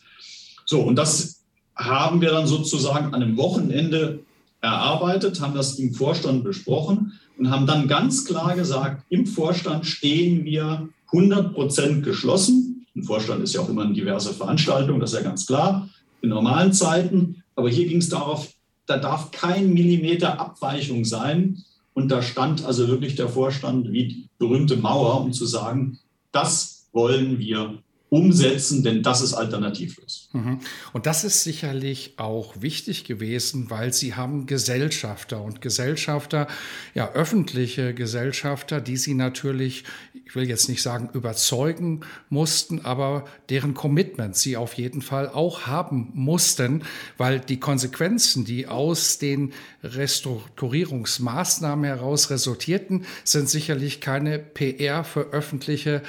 So, 0.64 0.82
und 0.82 0.96
das 0.96 1.44
haben 1.76 2.20
wir 2.20 2.30
dann 2.30 2.46
sozusagen 2.46 3.14
an 3.14 3.22
einem 3.22 3.36
Wochenende 3.36 4.20
erarbeitet, 4.60 5.40
haben 5.40 5.54
das 5.54 5.78
im 5.78 5.94
Vorstand 5.94 6.42
besprochen 6.42 7.12
und 7.38 7.50
haben 7.50 7.66
dann 7.66 7.86
ganz 7.86 8.24
klar 8.24 8.56
gesagt, 8.56 9.04
im 9.10 9.26
Vorstand 9.26 9.86
stehen 9.86 10.44
wir 10.44 10.88
100 11.12 11.54
Prozent 11.54 12.04
geschlossen. 12.04 12.86
Im 12.94 13.04
Vorstand 13.04 13.42
ist 13.42 13.54
ja 13.54 13.60
auch 13.60 13.68
immer 13.68 13.84
eine 13.84 13.94
diverse 13.94 14.32
Veranstaltung, 14.32 14.98
das 14.98 15.12
ist 15.12 15.18
ja 15.18 15.22
ganz 15.22 15.46
klar, 15.46 15.88
in 16.22 16.30
normalen 16.30 16.72
Zeiten. 16.72 17.42
Aber 17.54 17.68
hier 17.68 17.86
ging 17.86 17.98
es 17.98 18.08
darauf, 18.08 18.48
da 18.86 18.96
darf 18.96 19.30
kein 19.30 19.72
Millimeter 19.72 20.40
Abweichung 20.40 21.04
sein. 21.04 21.62
Und 21.96 22.10
da 22.10 22.20
stand 22.20 22.62
also 22.62 22.88
wirklich 22.88 23.14
der 23.14 23.30
Vorstand 23.30 23.90
wie 23.90 24.28
berühmte 24.38 24.76
Mauer, 24.76 25.22
um 25.22 25.32
zu 25.32 25.46
sagen, 25.46 25.98
das 26.30 26.90
wollen 26.92 27.38
wir 27.38 27.78
umsetzen, 28.16 28.82
denn 28.82 29.02
das 29.02 29.20
ist 29.20 29.34
alternativlos. 29.34 30.28
Mhm. 30.32 30.60
Und 30.92 31.06
das 31.06 31.24
ist 31.24 31.42
sicherlich 31.42 32.14
auch 32.16 32.60
wichtig 32.60 33.04
gewesen, 33.04 33.68
weil 33.68 33.92
Sie 33.92 34.14
haben 34.14 34.46
Gesellschafter 34.46 35.42
und 35.42 35.60
Gesellschafter, 35.60 36.46
ja 36.94 37.12
öffentliche 37.12 37.94
Gesellschafter, 37.94 38.80
die 38.80 38.96
Sie 38.96 39.14
natürlich, 39.14 39.84
ich 40.24 40.34
will 40.34 40.48
jetzt 40.48 40.68
nicht 40.68 40.82
sagen 40.82 41.10
überzeugen 41.12 42.00
mussten, 42.30 42.84
aber 42.84 43.26
deren 43.50 43.74
Commitment 43.74 44.36
Sie 44.36 44.56
auf 44.56 44.74
jeden 44.74 45.02
Fall 45.02 45.28
auch 45.28 45.66
haben 45.66 46.10
mussten, 46.14 46.82
weil 47.18 47.40
die 47.40 47.60
Konsequenzen, 47.60 48.44
die 48.44 48.66
aus 48.66 49.18
den 49.18 49.52
Restrukturierungsmaßnahmen 49.82 51.84
heraus 51.84 52.30
resultierten, 52.30 53.04
sind 53.24 53.48
sicherlich 53.48 54.00
keine 54.00 54.38
PR 54.38 55.04
für 55.04 55.32
öffentliche 55.32 56.02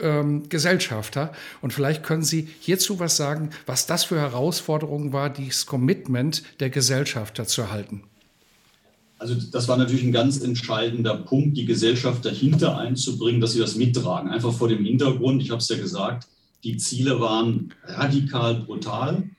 ähm, 0.00 0.48
Gesellschafter. 0.48 1.32
Und 1.60 1.72
vielleicht 1.72 2.02
können 2.02 2.22
Sie 2.22 2.48
hierzu 2.60 2.98
was 2.98 3.16
sagen, 3.16 3.50
was 3.66 3.86
das 3.86 4.04
für 4.04 4.18
Herausforderungen 4.18 5.12
war, 5.12 5.30
dieses 5.30 5.66
Commitment 5.66 6.42
der 6.60 6.70
Gesellschafter 6.70 7.46
zu 7.46 7.62
erhalten. 7.62 8.04
Also 9.18 9.34
das 9.34 9.68
war 9.68 9.76
natürlich 9.76 10.02
ein 10.02 10.12
ganz 10.12 10.40
entscheidender 10.40 11.16
Punkt, 11.16 11.56
die 11.56 11.64
Gesellschaft 11.64 12.24
dahinter 12.24 12.76
einzubringen, 12.76 13.40
dass 13.40 13.52
sie 13.52 13.60
das 13.60 13.76
mittragen. 13.76 14.30
Einfach 14.30 14.52
vor 14.52 14.68
dem 14.68 14.84
Hintergrund, 14.84 15.40
ich 15.40 15.50
habe 15.50 15.60
es 15.60 15.68
ja 15.68 15.76
gesagt, 15.76 16.26
die 16.64 16.76
Ziele 16.76 17.20
waren 17.20 17.72
radikal 17.84 18.56
brutal. 18.56 19.30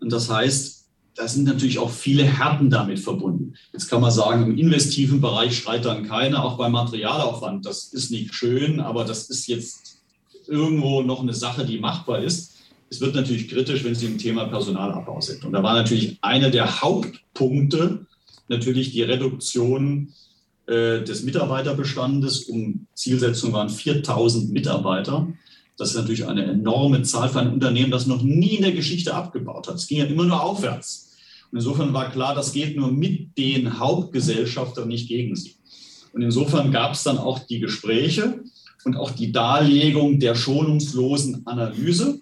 Und 0.00 0.12
das 0.12 0.28
heißt, 0.28 0.86
da 1.14 1.26
sind 1.26 1.44
natürlich 1.44 1.78
auch 1.78 1.90
viele 1.90 2.24
Härten 2.24 2.70
damit 2.70 3.00
verbunden. 3.00 3.54
Jetzt 3.72 3.88
kann 3.88 4.00
man 4.00 4.10
sagen, 4.10 4.44
im 4.44 4.58
investiven 4.58 5.20
Bereich 5.20 5.58
schreit 5.58 5.84
dann 5.84 6.06
keiner, 6.06 6.44
auch 6.44 6.58
beim 6.58 6.72
Materialaufwand. 6.72 7.66
Das 7.66 7.92
ist 7.92 8.10
nicht 8.10 8.34
schön, 8.34 8.80
aber 8.80 9.04
das 9.04 9.28
ist 9.28 9.46
jetzt 9.48 9.97
irgendwo 10.48 11.02
noch 11.02 11.20
eine 11.20 11.34
Sache, 11.34 11.64
die 11.64 11.78
machbar 11.78 12.22
ist. 12.22 12.54
Es 12.90 13.00
wird 13.00 13.14
natürlich 13.14 13.48
kritisch, 13.48 13.84
wenn 13.84 13.94
Sie 13.94 14.06
im 14.06 14.18
Thema 14.18 14.46
Personalabbau 14.46 15.20
sind. 15.20 15.44
Und 15.44 15.52
da 15.52 15.62
war 15.62 15.74
natürlich 15.74 16.18
einer 16.22 16.50
der 16.50 16.80
Hauptpunkte 16.80 18.06
natürlich 18.48 18.92
die 18.92 19.02
Reduktion 19.02 20.14
äh, 20.66 21.02
des 21.02 21.22
Mitarbeiterbestandes. 21.22 22.44
Um 22.44 22.86
Zielsetzung 22.94 23.52
waren 23.52 23.68
4000 23.68 24.50
Mitarbeiter. 24.50 25.28
Das 25.76 25.90
ist 25.90 25.96
natürlich 25.96 26.26
eine 26.26 26.44
enorme 26.44 27.02
Zahl 27.02 27.28
für 27.28 27.40
ein 27.40 27.52
Unternehmen, 27.52 27.90
das 27.90 28.06
noch 28.06 28.22
nie 28.22 28.56
in 28.56 28.62
der 28.62 28.72
Geschichte 28.72 29.14
abgebaut 29.14 29.68
hat. 29.68 29.76
Es 29.76 29.86
ging 29.86 29.98
ja 29.98 30.06
immer 30.06 30.24
nur 30.24 30.42
aufwärts. 30.42 31.16
Und 31.50 31.58
insofern 31.58 31.92
war 31.92 32.10
klar, 32.10 32.34
das 32.34 32.52
geht 32.52 32.76
nur 32.76 32.90
mit 32.90 33.38
den 33.38 33.78
Hauptgesellschaftern, 33.78 34.88
nicht 34.88 35.08
gegen 35.08 35.36
sie. 35.36 35.54
Und 36.12 36.22
insofern 36.22 36.72
gab 36.72 36.92
es 36.92 37.04
dann 37.04 37.18
auch 37.18 37.38
die 37.38 37.60
Gespräche 37.60 38.42
und 38.88 38.96
auch 38.96 39.10
die 39.10 39.32
Darlegung 39.32 40.18
der 40.18 40.34
schonungslosen 40.34 41.46
Analyse, 41.46 42.20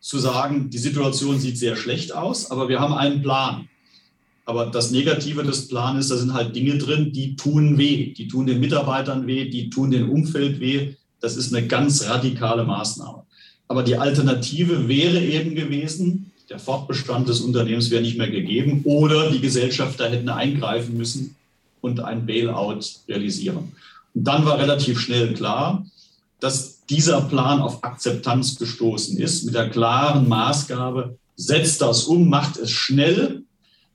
zu 0.00 0.18
sagen, 0.18 0.70
die 0.70 0.78
Situation 0.78 1.38
sieht 1.38 1.56
sehr 1.56 1.76
schlecht 1.76 2.12
aus, 2.12 2.50
aber 2.50 2.68
wir 2.68 2.80
haben 2.80 2.94
einen 2.94 3.22
Plan. 3.22 3.68
Aber 4.44 4.66
das 4.66 4.90
Negative 4.90 5.44
des 5.44 5.68
Planes, 5.68 6.08
da 6.08 6.16
sind 6.16 6.34
halt 6.34 6.56
Dinge 6.56 6.78
drin, 6.78 7.12
die 7.12 7.36
tun 7.36 7.78
weh. 7.78 8.12
Die 8.12 8.26
tun 8.26 8.46
den 8.46 8.58
Mitarbeitern 8.58 9.26
weh, 9.26 9.48
die 9.48 9.70
tun 9.70 9.90
dem 9.92 10.10
Umfeld 10.10 10.58
weh. 10.58 10.94
Das 11.20 11.36
ist 11.36 11.54
eine 11.54 11.66
ganz 11.66 12.08
radikale 12.08 12.64
Maßnahme. 12.64 13.22
Aber 13.68 13.82
die 13.84 13.96
Alternative 13.96 14.88
wäre 14.88 15.22
eben 15.22 15.54
gewesen, 15.54 16.32
der 16.48 16.58
Fortbestand 16.58 17.28
des 17.28 17.40
Unternehmens 17.40 17.90
wäre 17.90 18.02
nicht 18.02 18.18
mehr 18.18 18.30
gegeben 18.30 18.80
oder 18.84 19.30
die 19.30 19.40
Gesellschafter 19.40 20.08
hätten 20.08 20.30
eingreifen 20.30 20.96
müssen 20.96 21.36
und 21.82 22.00
ein 22.00 22.26
Bailout 22.26 22.80
realisieren. 23.08 23.72
Und 24.14 24.24
dann 24.24 24.44
war 24.44 24.58
relativ 24.58 25.00
schnell 25.00 25.34
klar, 25.34 25.86
dass 26.40 26.84
dieser 26.86 27.20
Plan 27.22 27.60
auf 27.60 27.84
Akzeptanz 27.84 28.56
gestoßen 28.56 29.18
ist, 29.18 29.44
mit 29.44 29.54
der 29.54 29.70
klaren 29.70 30.28
Maßgabe, 30.28 31.18
setzt 31.36 31.80
das 31.82 32.04
um, 32.04 32.28
macht 32.28 32.56
es 32.56 32.70
schnell, 32.70 33.42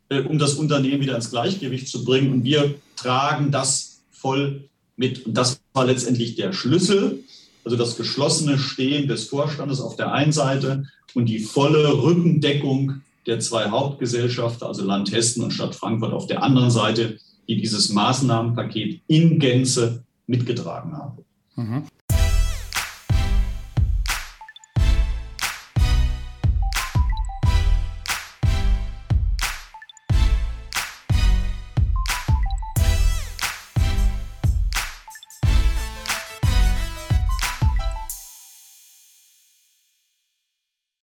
äh, 0.10 0.21
um 0.21 0.39
das 0.39 0.56
Unternehmen 0.56 1.02
wieder 1.02 1.15
ins 1.15 1.30
Gleichgewicht 1.30 1.88
zu 1.88 2.04
bringen. 2.04 2.32
Und 2.32 2.43
wir 2.43 2.76
tragen 2.95 3.52
das 3.52 4.02
voll 4.12 4.69
mit. 4.95 5.26
Und 5.26 5.36
das 5.36 5.60
war 5.73 5.86
letztendlich 5.86 6.36
der 6.36 6.54
Schlüssel, 6.54 7.23
also 7.65 7.78
das 7.78 7.97
geschlossene 7.97 8.58
Stehen 8.58 9.08
des 9.08 9.26
Vorstandes 9.26 9.80
auf 9.80 9.95
der 9.95 10.12
einen 10.12 10.32
Seite 10.32 10.86
und 11.13 11.26
die 11.26 11.39
volle 11.39 12.02
Rückendeckung 12.02 13.02
der 13.26 13.39
zwei 13.39 13.69
Hauptgesellschaften, 13.69 14.67
also 14.67 14.84
Land 14.84 15.12
Hessen 15.12 15.43
und 15.43 15.52
Stadt 15.52 15.76
Frankfurt 15.76 16.13
auf 16.13 16.28
der 16.28 16.43
anderen 16.43 16.71
Seite, 16.71 17.19
die 17.47 17.58
dieses 17.58 17.89
Maßnahmenpaket 17.89 19.01
in 19.08 19.39
Gänze 19.39 20.03
mitgetragen 20.27 20.93
haben. 20.97 21.25
Mhm. 21.56 21.84